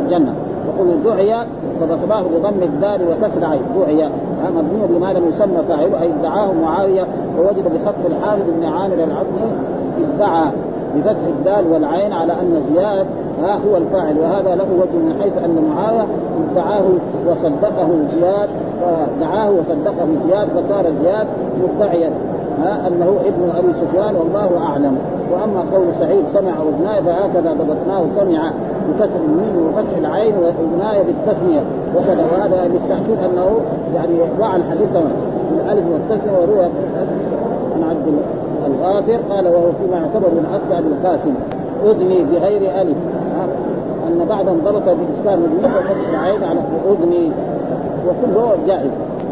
[0.03, 0.34] الجنة.
[0.68, 1.47] يقول دعي
[1.80, 3.62] فبطباه بضم الدار وكسر عين.
[3.78, 4.11] دعي.
[4.55, 7.07] مبني لما لم يسمى فاعله أي ادعاه معاوية
[7.38, 9.53] ووجد بخط الحافظ بن عامر العظمي
[10.16, 10.51] ادعى
[10.97, 13.07] بفتح الدال والعين على أن زياد
[13.42, 14.18] ها هو الفاعل.
[14.18, 16.07] وهذا له وجه من حيث أن معاوية
[16.57, 16.84] دعاه
[17.26, 17.88] وصدقه
[18.20, 18.49] زياد
[18.80, 21.26] فدعاه وصدقه زياد فصار زياد
[21.62, 22.11] مدعيا.
[22.62, 24.98] ها أنه ابن أبي سفيان والله أعلم.
[25.32, 28.52] وأما قول سعيد سمع اذناي فهكذا ضبطناه سمع
[28.88, 31.62] بكسر الميم وفتح العين واذناي بالتثنية.
[31.96, 33.61] وكذا وهذا بالتاكيد أنه
[33.94, 34.88] يعني وعى الحديث
[35.50, 36.64] بالالف والتثنية وروى
[37.74, 38.14] عن عبد
[38.66, 41.34] الغافر قال وهو فيما يعتبر من اصل ابي القاسم
[41.84, 42.96] أذني بغير ألف.
[44.09, 47.32] أن بعضهم ضبط باسكان الميم وفتح العين على أذني.
[48.09, 48.90] وكله جائز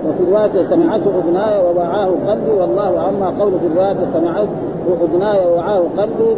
[0.09, 4.49] وفي رواية سمعته أذناي ووعاه قلبي والله أما قول في الرواية سمعته
[5.03, 6.37] أذناي ووعاه قلبي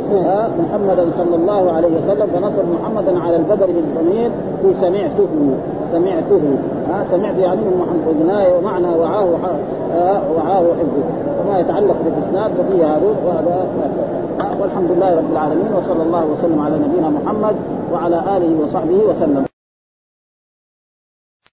[0.62, 4.30] محمدا صلى الله عليه وسلم فنصر محمدا على البدر بالضمير
[4.62, 5.28] في سمعته.
[5.92, 6.40] سمعته.
[6.90, 9.24] ها سمعت يعني من محمد أذناي ومعنى وعاه
[10.36, 11.04] وعاه حفظه
[11.40, 12.86] وما يتعلق بالإسناد ففيه
[13.26, 13.66] وهذا.
[14.60, 17.54] والحمد لله رب العالمين وصلى الله وسلم على نبينا محمد
[17.92, 19.53] وعلى آله وصحبه وسلم.